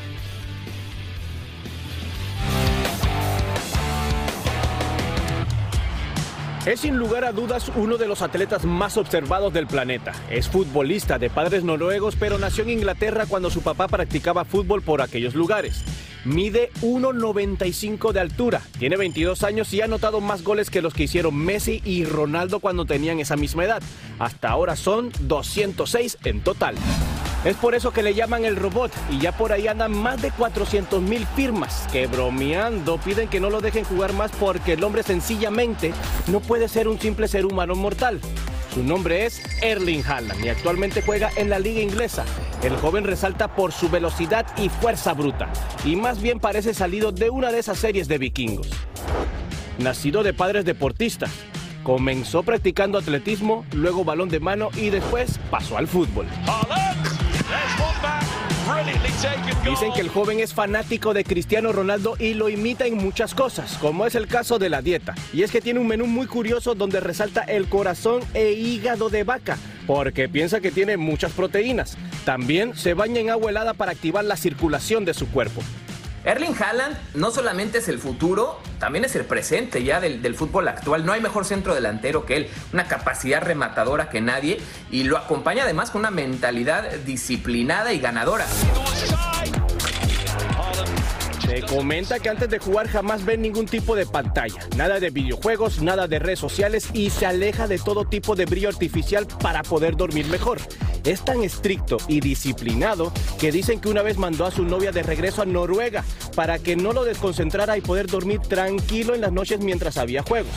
Es 6.63 6.82
sin 6.82 6.97
lugar 6.97 7.26
a 7.26 7.32
dudas 7.32 7.71
uno 7.76 7.97
de 7.97 8.08
los 8.08 8.21
atletas 8.21 8.65
más 8.65 8.95
observados 8.95 9.52
del 9.52 9.65
planeta. 9.65 10.13
Es 10.30 10.47
futbolista 10.47 11.17
de 11.17 11.32
padres 11.32 11.63
noruegos, 11.63 12.15
pero 12.15 12.38
nació 12.38 12.63
en 12.63 12.69
Inglaterra 12.69 13.26
cuando 13.28 13.50
su 13.50 13.63
papá 13.63 13.88
practicaba 13.88 14.45
fútbol 14.45 14.84
por 14.84 15.02
aquellos 15.02 15.34
lugares. 15.34 15.84
Mide 16.24 16.69
1,95 16.84 18.12
de 18.12 18.19
altura, 18.19 18.62
tiene 18.78 18.95
22 18.95 19.41
años 19.43 19.74
y 19.74 19.82
ha 19.82 19.86
anotado 19.86 20.21
más 20.21 20.43
goles 20.43 20.69
que 20.69 20.84
los 20.84 20.93
que 20.93 21.04
hicieron 21.04 21.36
Messi 21.36 21.82
y 21.84 22.06
Ronaldo 22.06 22.60
cuando 22.60 22.86
tenían 22.86 23.19
esa 23.19 23.36
misma 23.36 23.65
edad. 23.65 23.82
Hasta 24.19 24.52
ahora 24.52 24.76
son 24.76 25.12
206 25.21 26.19
en 26.26 26.41
total. 26.41 26.76
Es 27.43 27.56
por 27.56 27.73
eso 27.73 27.91
que 27.91 28.04
le 28.04 28.13
llaman 28.13 28.45
el 28.45 28.56
robot 28.56 28.91
y 29.10 29.17
ya 29.17 29.32
por 29.32 29.51
ahí 29.51 29.67
andan 29.67 29.91
más 29.91 30.21
de 30.21 30.30
400 30.30 31.01
mil 31.01 31.25
firmas 31.25 31.88
que 31.91 32.06
bromeando 32.06 32.99
piden 32.99 33.30
que 33.30 33.39
no 33.39 33.49
lo 33.49 33.62
dejen 33.62 33.84
jugar 33.84 34.13
más 34.13 34.32
porque 34.39 34.73
el 34.73 34.84
hombre 34.84 35.01
sencillamente 35.01 35.91
no 36.27 36.39
puede 36.39 36.67
ser 36.67 36.88
un 36.88 36.99
simple 36.99 37.27
ser 37.27 37.47
humano 37.47 37.73
mortal. 37.73 38.21
Su 38.71 38.84
nombre 38.84 39.25
es 39.25 39.41
Erling 39.63 40.04
Haaland 40.06 40.45
y 40.45 40.49
actualmente 40.49 41.01
juega 41.01 41.32
en 41.36 41.49
la 41.49 41.58
liga 41.58 41.82
inglesa. 41.82 42.25
El 42.62 42.77
joven 42.77 43.06
resalta 43.06 43.56
por 43.56 43.71
su 43.71 43.89
velocidad 43.89 44.45
y 44.58 44.69
fuerza 44.69 45.13
bruta 45.13 45.51
y 45.84 45.95
más 45.95 46.21
bien 46.21 46.39
parece 46.39 46.75
salido 46.75 47.12
de 47.12 47.32
una 47.32 47.51
de 47.51 47.58
esas 47.58 47.80
series 47.80 48.08
de 48.08 48.19
vikingos. 48.19 48.69
Nacido 49.80 50.21
de 50.21 50.36
padres 50.36 50.63
deportistas, 50.63 51.32
comenzó 51.84 52.43
practicando 52.43 52.99
atletismo, 52.99 53.65
luego 53.73 54.06
balón 54.06 54.30
de 54.30 54.39
mano 54.39 54.69
y 54.75 54.91
después 54.91 55.39
pasó 55.49 55.77
al 55.80 55.88
fútbol. 55.88 56.27
Dicen 59.63 59.93
que 59.93 60.01
el 60.01 60.10
joven 60.10 60.39
es 60.39 60.53
fanático 60.53 61.13
de 61.13 61.23
Cristiano 61.23 61.71
Ronaldo 61.71 62.15
y 62.19 62.34
lo 62.34 62.49
imita 62.49 62.86
en 62.86 62.97
muchas 62.97 63.36
cosas, 63.36 63.77
como 63.77 64.05
es 64.05 64.15
el 64.15 64.27
caso 64.27 64.60
de 64.60 64.69
la 64.69 64.81
dieta. 64.81 65.13
Y 65.34 65.43
es 65.43 65.51
que 65.51 65.62
tiene 65.62 65.79
un 65.79 65.88
menú 65.88 66.07
muy 66.07 66.25
curioso 66.25 66.75
donde 66.75 66.99
resalta 66.99 67.41
el 67.41 67.67
corazón 67.69 68.21
e 68.34 68.51
hígado 68.53 69.10
de 69.10 69.23
vaca, 69.23 69.57
porque 69.88 70.27
piensa 70.29 70.62
que 70.62 70.71
tiene 70.71 70.97
muchas 70.97 71.31
proteínas. 71.31 71.97
También 72.25 72.75
se 72.75 72.93
baña 72.93 73.19
en 73.19 73.29
agua 73.29 73.51
helada 73.51 73.73
para 73.73 73.91
activar 73.91 74.25
la 74.25 74.38
circulación 74.38 75.05
de 75.05 75.13
su 75.13 75.29
cuerpo. 75.29 75.62
Erling 76.23 76.55
Haaland 76.62 76.97
no 77.15 77.31
solamente 77.31 77.79
es 77.79 77.88
el 77.88 77.97
futuro, 77.97 78.60
también 78.79 79.05
es 79.05 79.15
el 79.15 79.25
presente 79.25 79.84
ya 79.84 79.99
del, 79.99 80.21
del, 80.21 80.36
fútbol 80.36 80.67
actual. 80.67 81.05
No 81.05 81.13
hay 81.13 81.21
mejor 81.21 81.45
centro 81.45 81.73
delantero 81.73 82.25
que 82.25 82.38
él, 82.38 82.49
una 82.73 82.88
capacidad 82.88 83.41
rematadora 83.41 84.10
que 84.10 84.21
nadie 84.21 84.60
y 84.91 85.03
lo 85.03 85.17
acompaña 85.17 85.63
además 85.63 85.89
con 85.89 85.99
una 85.99 86.12
mentalidad 86.12 86.91
disciplinada 87.05 87.93
y 87.93 87.99
ganadora. 87.99 88.45
Comenta 91.59 92.19
que 92.19 92.29
antes 92.29 92.49
de 92.49 92.59
jugar 92.59 92.87
jamás 92.87 93.25
ve 93.25 93.37
ningún 93.37 93.65
tipo 93.65 93.95
de 93.95 94.05
pantalla, 94.05 94.59
nada 94.77 94.99
de 94.99 95.09
videojuegos, 95.09 95.81
nada 95.81 96.07
de 96.07 96.19
redes 96.19 96.39
sociales 96.39 96.89
y 96.93 97.09
se 97.09 97.25
aleja 97.25 97.67
de 97.67 97.77
todo 97.77 98.05
tipo 98.05 98.35
de 98.35 98.45
brillo 98.45 98.69
artificial 98.69 99.27
para 99.41 99.61
poder 99.63 99.97
dormir 99.97 100.27
mejor. 100.27 100.59
Es 101.03 101.25
tan 101.25 101.43
estricto 101.43 101.97
y 102.07 102.21
disciplinado 102.21 103.11
que 103.39 103.51
dicen 103.51 103.81
que 103.81 103.89
una 103.89 104.01
vez 104.01 104.17
mandó 104.17 104.45
a 104.45 104.51
su 104.51 104.63
novia 104.63 104.91
de 104.91 105.03
regreso 105.03 105.41
a 105.41 105.45
Noruega 105.45 106.05
para 106.35 106.59
que 106.59 106.75
no 106.75 106.93
lo 106.93 107.03
desconcentrara 107.03 107.77
y 107.77 107.81
poder 107.81 108.07
dormir 108.07 108.39
tranquilo 108.39 109.13
en 109.13 109.21
las 109.21 109.31
noches 109.31 109.59
mientras 109.59 109.97
había 109.97 110.23
juegos. 110.23 110.53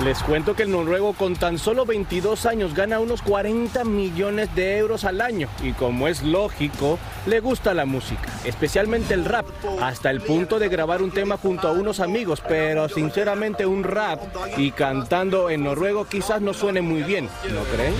Les 0.00 0.20
cuento 0.22 0.56
que 0.56 0.64
el 0.64 0.72
noruego 0.72 1.12
con 1.12 1.36
tan 1.36 1.58
solo 1.58 1.86
22 1.86 2.46
años 2.46 2.74
gana 2.74 2.98
unos 2.98 3.22
40 3.22 3.84
millones 3.84 4.52
de 4.56 4.78
euros 4.78 5.04
al 5.04 5.20
año 5.20 5.48
y 5.62 5.72
como 5.72 6.08
es 6.08 6.24
lógico, 6.24 6.98
le 7.26 7.38
gusta 7.38 7.72
la 7.72 7.84
música, 7.84 8.28
especialmente 8.44 9.14
el 9.14 9.24
rap, 9.24 9.46
hasta 9.80 10.10
el 10.10 10.20
punto 10.20 10.58
de 10.58 10.68
grabar 10.68 11.02
un 11.02 11.12
tema 11.12 11.36
junto 11.36 11.68
a 11.68 11.72
unos 11.72 12.00
amigos, 12.00 12.42
pero 12.48 12.88
sinceramente 12.88 13.64
un 13.64 13.84
rap 13.84 14.20
y 14.56 14.72
cantando 14.72 15.50
en 15.50 15.62
noruego 15.62 16.04
quizás 16.04 16.40
no 16.40 16.52
suene 16.52 16.82
muy 16.82 17.04
bien, 17.04 17.28
¿no 17.52 17.62
creen? 17.64 17.94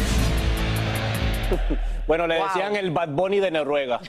Bueno, 2.06 2.26
le 2.26 2.36
decían 2.36 2.76
el 2.76 2.90
Bad 2.90 3.08
Bunny 3.10 3.40
de 3.40 3.50
Noruega. 3.50 4.00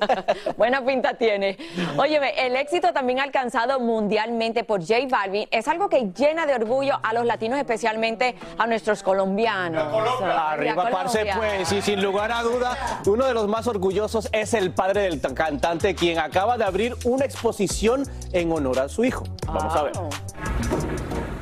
Buena 0.56 0.84
pinta 0.84 1.14
tiene. 1.14 1.56
Oye, 1.96 2.20
el 2.46 2.56
éxito 2.56 2.92
también 2.92 3.20
alcanzado 3.20 3.80
mundialmente 3.80 4.64
por 4.64 4.80
J 4.80 5.06
Balvin 5.08 5.48
es 5.50 5.66
algo 5.68 5.88
que 5.88 6.10
llena 6.16 6.46
de 6.46 6.54
orgullo 6.54 6.98
a 7.02 7.12
los 7.12 7.24
latinos, 7.24 7.58
especialmente 7.58 8.36
a 8.58 8.66
nuestros 8.66 9.02
colombianos. 9.02 9.82
Arriba, 10.22 10.90
parce, 10.90 11.26
pues, 11.36 11.72
y 11.72 11.82
sin 11.82 12.02
lugar 12.02 12.32
a 12.32 12.42
duda, 12.42 13.00
uno 13.06 13.26
de 13.26 13.34
los 13.34 13.48
más 13.48 13.66
orgullosos 13.66 14.28
es 14.32 14.54
el 14.54 14.72
padre 14.72 15.02
del 15.02 15.20
cantante, 15.20 15.94
quien 15.94 16.18
acaba 16.18 16.58
de 16.58 16.64
abrir 16.64 16.96
una 17.04 17.24
exposición 17.24 18.04
en 18.32 18.52
honor 18.52 18.80
a 18.80 18.88
su 18.88 19.04
hijo. 19.04 19.24
Vamos 19.46 19.74
a 19.74 19.82
ver. 19.82 19.92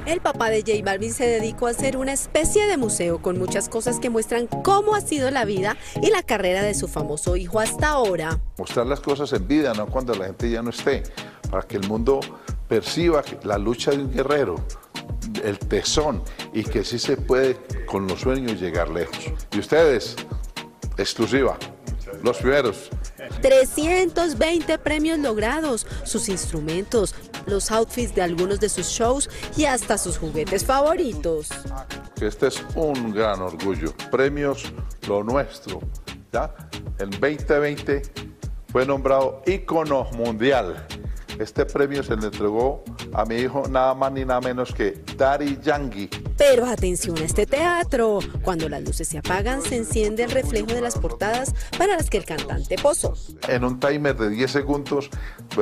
El 0.07 0.21
papá 0.21 0.51
de 0.51 0.61
J 0.61 0.85
Balvin 0.85 1.13
se 1.13 1.27
dedicó 1.27 1.67
a 1.67 1.71
hacer 1.71 1.97
una 1.97 2.13
especie 2.13 2.67
de 2.67 2.77
museo 2.77 3.21
con 3.21 3.39
muchas 3.39 3.69
cosas 3.69 3.99
que 3.99 4.09
muestran 4.09 4.47
cómo 4.47 4.95
ha 4.95 5.01
sido 5.01 5.33
la 5.33 5.45
vida 5.45 5.77
y 6.01 6.11
la 6.11 6.23
carrera 6.23 6.63
de 6.63 6.75
su 6.75 6.87
famoso 6.87 7.35
hijo 7.35 7.59
hasta 7.59 7.89
ahora. 7.89 8.39
Mostrar 8.57 8.87
las 8.87 9.01
cosas 9.01 9.33
en 9.33 9.49
vida, 9.49 9.75
no 9.75 9.87
cuando 9.87 10.15
la 10.15 10.27
gente 10.27 10.49
ya 10.49 10.63
no 10.63 10.71
esté, 10.71 11.03
para 11.51 11.67
que 11.67 11.79
el 11.79 11.89
mundo 11.89 12.21
perciba 12.69 13.25
la 13.43 13.59
lucha 13.59 13.91
de 13.91 13.99
un 13.99 14.13
guerrero, 14.13 14.65
el 15.43 15.59
tesón 15.59 16.23
y 16.53 16.63
que 16.63 16.85
sí 16.85 17.01
se 17.01 17.17
puede 17.17 17.57
con 17.87 18.07
los 18.07 18.21
sueños 18.21 18.61
llegar 18.61 18.89
lejos. 18.89 19.33
Y 19.51 19.59
ustedes, 19.59 20.15
exclusiva, 20.99 21.59
los 22.23 22.37
primeros. 22.37 22.91
320 23.43 24.79
premios 24.79 25.19
logrados, 25.19 25.85
sus 26.05 26.29
instrumentos, 26.29 27.15
los 27.47 27.71
outfits 27.71 28.15
de 28.15 28.23
algunos 28.23 28.61
de 28.61 28.69
sus 28.69 28.87
shows 28.87 29.29
y 29.57 29.65
hasta 29.65 29.99
sus 29.99 30.19
juguetes 30.19 30.65
favoritos. 30.65 31.49
Este 32.21 32.49
es 32.49 32.63
un 32.75 33.13
gran 33.13 33.41
orgullo. 33.41 33.93
Premios 34.11 34.73
Lo 35.09 35.23
Nuestro. 35.23 35.81
¿ya? 36.33 36.55
En 36.99 37.11
2020 37.11 38.03
fue 38.69 38.85
nombrado 38.87 39.43
ícono 39.47 40.05
mundial. 40.13 40.87
Este 41.39 41.67
premio 41.67 42.03
se 42.03 42.17
le 42.17 42.27
entregó 42.27 42.83
a 43.13 43.25
mi 43.25 43.37
hijo 43.37 43.65
nada 43.69 43.95
más 43.95 44.13
ni 44.13 44.25
nada 44.25 44.41
menos 44.41 44.73
que 44.73 45.03
Daddy 45.17 45.59
Yankee. 45.63 46.09
Pero 46.37 46.67
atención 46.67 47.17
a 47.19 47.25
este 47.25 47.47
teatro. 47.47 48.19
Cuando 48.43 48.69
las 48.69 48.83
luces 48.83 49.09
se 49.09 49.19
apagan, 49.19 49.63
se 49.63 49.77
enciende 49.77 50.25
el 50.25 50.31
reflejo 50.31 50.67
de 50.67 50.81
las 50.81 50.99
portadas 50.99 51.55
para 51.79 51.97
las 51.97 52.11
que 52.11 52.19
el 52.19 52.25
cantante 52.25 52.77
posó. 52.77 53.15
En 53.49 53.65
un 53.65 53.81
timer 53.81 54.17
de 54.17 54.29
10 54.31 54.51
segundos 54.51 55.11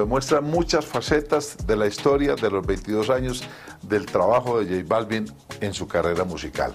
muestra 0.07 0.41
muchas 0.41 0.85
facetas 0.85 1.57
de 1.67 1.77
la 1.77 1.87
historia 1.87 2.35
de 2.35 2.51
los 2.51 2.67
22 2.67 3.11
años 3.11 3.45
del 3.83 4.07
trabajo 4.07 4.61
de 4.61 4.67
J 4.67 4.89
Balvin 4.89 5.27
en 5.61 5.73
su 5.73 5.87
carrera 5.87 6.25
musical. 6.25 6.75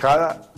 Cada, 0.00 0.50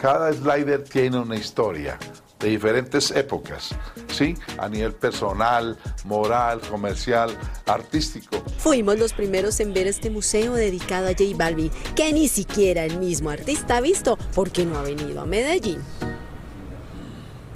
cada 0.00 0.32
slider 0.32 0.82
tiene 0.82 1.18
una 1.18 1.36
historia 1.36 1.98
de 2.42 2.50
diferentes 2.50 3.10
épocas, 3.12 3.70
¿sí? 4.12 4.34
A 4.58 4.68
nivel 4.68 4.92
personal, 4.92 5.78
moral, 6.04 6.60
comercial, 6.60 7.36
artístico. 7.66 8.42
Fuimos 8.58 8.98
los 8.98 9.12
primeros 9.12 9.60
en 9.60 9.72
ver 9.72 9.86
este 9.86 10.10
museo 10.10 10.54
dedicado 10.54 11.06
a 11.06 11.10
J 11.10 11.24
Balvin, 11.36 11.70
que 11.94 12.12
ni 12.12 12.28
siquiera 12.28 12.84
el 12.84 12.98
mismo 12.98 13.30
artista 13.30 13.76
ha 13.76 13.80
visto 13.80 14.18
porque 14.34 14.64
no 14.64 14.76
ha 14.78 14.82
venido 14.82 15.20
a 15.20 15.26
Medellín. 15.26 15.78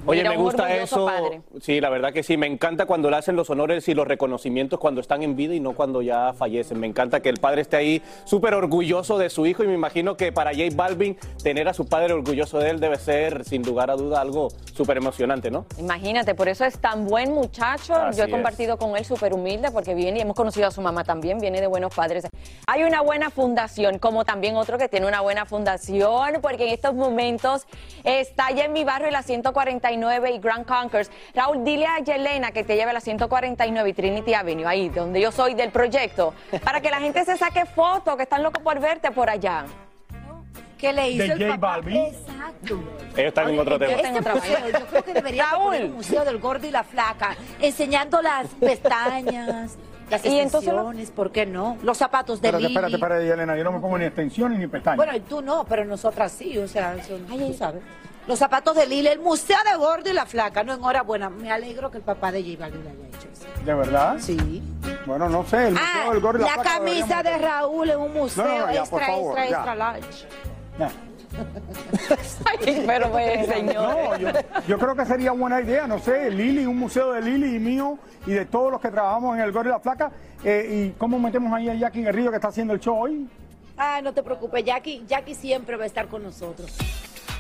Oye, 0.06 0.28
me 0.28 0.36
gusta 0.36 0.74
eso. 0.74 1.06
padre. 1.06 1.42
Sí, 1.60 1.80
la 1.80 1.90
verdad 1.90 2.12
que 2.12 2.22
sí. 2.22 2.36
Me 2.36 2.46
encanta 2.46 2.86
cuando 2.86 3.10
le 3.10 3.16
hacen 3.16 3.36
los 3.36 3.50
honores 3.50 3.88
y 3.88 3.94
los 3.94 4.06
reconocimientos 4.06 4.78
cuando 4.78 5.00
están 5.00 5.22
en 5.22 5.36
vida 5.36 5.54
y 5.54 5.60
no 5.60 5.72
cuando 5.72 6.02
ya 6.02 6.32
fallecen. 6.32 6.78
Me 6.80 6.86
encanta 6.86 7.20
que 7.20 7.28
el 7.28 7.38
padre 7.38 7.62
esté 7.62 7.76
ahí 7.76 8.02
súper 8.24 8.54
orgulloso 8.54 9.18
de 9.18 9.30
su 9.30 9.46
hijo 9.46 9.64
y 9.64 9.66
me 9.66 9.74
imagino 9.74 10.16
que 10.16 10.32
para 10.32 10.50
J 10.52 10.64
Balvin 10.74 11.16
tener 11.42 11.68
a 11.68 11.74
su 11.74 11.86
padre 11.86 12.12
orgulloso 12.12 12.58
de 12.58 12.70
él 12.70 12.80
debe 12.80 12.96
ser, 12.96 13.44
sin 13.44 13.62
lugar 13.62 13.90
a 13.90 13.96
duda, 13.96 14.20
algo 14.20 14.48
súper 14.74 14.96
emocionante, 14.98 15.50
¿no? 15.50 15.66
Imagínate, 15.78 16.34
por 16.34 16.48
eso 16.48 16.64
es 16.64 16.78
tan 16.78 17.06
buen 17.06 17.32
muchacho. 17.32 17.94
Así 17.94 18.18
Yo 18.18 18.24
he 18.24 18.26
es. 18.26 18.32
compartido 18.32 18.76
con 18.78 18.96
él 18.96 19.04
súper 19.04 19.32
humilde 19.34 19.70
porque 19.70 19.94
viene 19.94 20.18
y 20.18 20.22
hemos 20.22 20.36
conocido 20.36 20.66
a 20.66 20.70
su 20.70 20.80
mamá 20.80 21.04
también, 21.04 21.38
viene 21.38 21.60
de 21.60 21.66
buenos 21.66 21.94
padres. 21.94 22.26
Hay 22.66 22.84
una 22.84 23.00
buena 23.00 23.30
fundación, 23.30 23.98
como 23.98 24.24
también 24.24 24.56
otro 24.56 24.78
que 24.78 24.88
tiene 24.88 25.06
una 25.06 25.20
buena 25.20 25.46
fundación, 25.46 26.34
porque 26.42 26.64
en 26.68 26.74
estos 26.74 26.94
momentos 26.94 27.66
está 28.04 28.50
ya 28.50 28.64
en 28.64 28.72
mi 28.72 28.84
barrio 28.84 29.10
la 29.10 29.22
149 29.22 29.95
y 30.00 30.38
Grand 30.38 30.64
Concourse. 30.66 31.10
Raúl, 31.34 31.64
dile 31.64 31.86
a 31.86 31.98
Yelena 32.00 32.50
que 32.52 32.64
te 32.64 32.76
lleve 32.76 32.90
a 32.90 32.94
la 32.94 33.00
149 33.00 33.88
y 33.88 33.92
Trinity 33.92 34.34
Avenue, 34.34 34.66
ahí 34.66 34.88
donde 34.88 35.20
yo 35.20 35.32
soy 35.32 35.54
del 35.54 35.70
proyecto, 35.70 36.34
para 36.64 36.80
que 36.80 36.90
la 36.90 36.98
gente 37.00 37.24
se 37.24 37.36
saque 37.36 37.64
fotos, 37.66 38.16
que 38.16 38.22
están 38.24 38.42
locos 38.42 38.62
por 38.62 38.78
verte 38.80 39.10
por 39.10 39.30
allá. 39.30 39.64
¿Qué 40.78 40.92
le 40.92 41.10
hizo 41.10 41.24
de 41.24 41.32
el 41.32 41.38
J 41.38 41.54
papá? 41.54 41.66
Balvin. 41.76 41.96
Exacto. 41.96 42.74
Ellos 43.16 43.28
están 43.28 43.48
en 43.48 43.58
otro 43.58 43.78
tema. 43.78 43.92
Este 43.94 44.20
museo, 44.20 44.58
yo 44.78 44.86
creo 44.86 45.04
que 45.04 45.12
debería 45.14 45.46
poner 45.56 45.84
un 45.86 45.94
museo 45.94 46.24
del 46.24 46.38
gordo 46.38 46.66
y 46.66 46.70
la 46.70 46.84
flaca, 46.84 47.34
enseñando 47.60 48.20
las 48.20 48.46
pestañas, 49.00 49.76
las 50.10 50.24
Y 50.26 50.38
entonces 50.38 50.70
lo- 50.72 50.80
extensiones, 50.80 51.10
¿por 51.12 51.32
qué 51.32 51.46
no? 51.46 51.78
Los 51.82 51.96
zapatos 51.96 52.42
de 52.42 52.48
Espérate, 52.48 52.62
Lili. 52.68 52.74
espérate, 52.74 52.94
espérate, 52.96 53.30
Elena, 53.32 53.56
yo 53.56 53.64
no 53.64 53.72
me 53.72 53.80
pongo 53.80 53.96
ni 53.96 54.04
extensiones 54.04 54.58
ni 54.58 54.66
pestañas. 54.66 54.96
Bueno, 54.98 55.16
y 55.16 55.20
tú 55.20 55.40
no, 55.40 55.64
pero 55.64 55.84
nosotras 55.86 56.30
sí, 56.32 56.58
o 56.58 56.68
sea, 56.68 57.02
son, 57.04 57.24
tú 57.26 57.54
sabes. 57.54 57.82
Los 58.26 58.38
zapatos 58.40 58.74
de 58.74 58.86
Lili, 58.86 59.06
el 59.08 59.20
museo 59.20 59.56
de 59.70 59.76
gordo 59.78 60.10
y 60.10 60.12
la 60.12 60.26
flaca, 60.26 60.64
no, 60.64 60.74
enhorabuena, 60.74 61.30
me 61.30 61.50
alegro 61.52 61.90
que 61.90 61.98
el 61.98 62.02
papá 62.02 62.32
de 62.32 62.42
J 62.42 62.56
Balvin 62.58 62.80
haya 62.82 63.06
hecho 63.08 63.28
eso. 63.32 63.64
¿De 63.64 63.74
verdad? 63.74 64.16
Sí. 64.18 64.62
Bueno, 65.06 65.28
no 65.28 65.44
sé, 65.46 65.68
el 65.68 65.72
museo 65.74 65.86
Ah, 66.06 66.10
del 66.10 66.20
gordo 66.20 66.38
y 66.38 66.42
la, 66.42 66.48
la 66.48 66.54
flaca 66.54 66.70
camisa 66.78 67.22
deberíamos- 67.22 67.24
de 67.24 67.38
Raúl 67.46 67.90
en 67.90 67.98
un 68.00 68.12
museo 68.12 68.44
No, 68.44 68.58
no, 68.58 68.66
no, 68.66 68.72
ya, 68.72 68.84
por 68.84 69.00
extra, 69.00 69.06
favor, 69.16 69.38
extra, 69.38 69.48
ya. 69.50 69.56
extra 69.56 69.74
large. 69.76 70.26
Ay, 72.46 72.82
pero 72.86 73.10
pues, 73.10 73.46
señor. 73.46 73.74
No, 73.74 74.16
yo, 74.16 74.28
yo 74.66 74.78
creo 74.78 74.96
que 74.96 75.04
sería 75.04 75.32
buena 75.32 75.60
idea, 75.60 75.86
no 75.86 75.98
sé, 75.98 76.30
Lili, 76.30 76.64
un 76.66 76.78
museo 76.78 77.12
de 77.12 77.20
Lili 77.22 77.56
y 77.56 77.58
mío 77.58 77.98
y 78.26 78.32
de 78.32 78.46
todos 78.46 78.72
los 78.72 78.80
que 78.80 78.88
trabajamos 78.90 79.36
en 79.36 79.42
el 79.42 79.52
Gordo 79.52 79.68
y 79.68 79.72
la 79.72 79.80
Flaca. 79.80 80.10
Eh, 80.42 80.92
¿Y 80.94 80.98
cómo 80.98 81.18
metemos 81.18 81.52
ahí 81.52 81.68
a 81.68 81.74
Jackie 81.74 82.02
Guerrillo 82.02 82.30
que 82.30 82.36
está 82.36 82.48
haciendo 82.48 82.72
el 82.74 82.80
show 82.80 82.96
hoy? 82.98 83.28
Ah, 83.76 84.00
no 84.02 84.12
te 84.14 84.22
preocupes, 84.22 84.64
Jackie, 84.64 85.04
Jackie 85.06 85.34
siempre 85.34 85.76
va 85.76 85.84
a 85.84 85.86
estar 85.86 86.08
con 86.08 86.22
nosotros. 86.22 86.72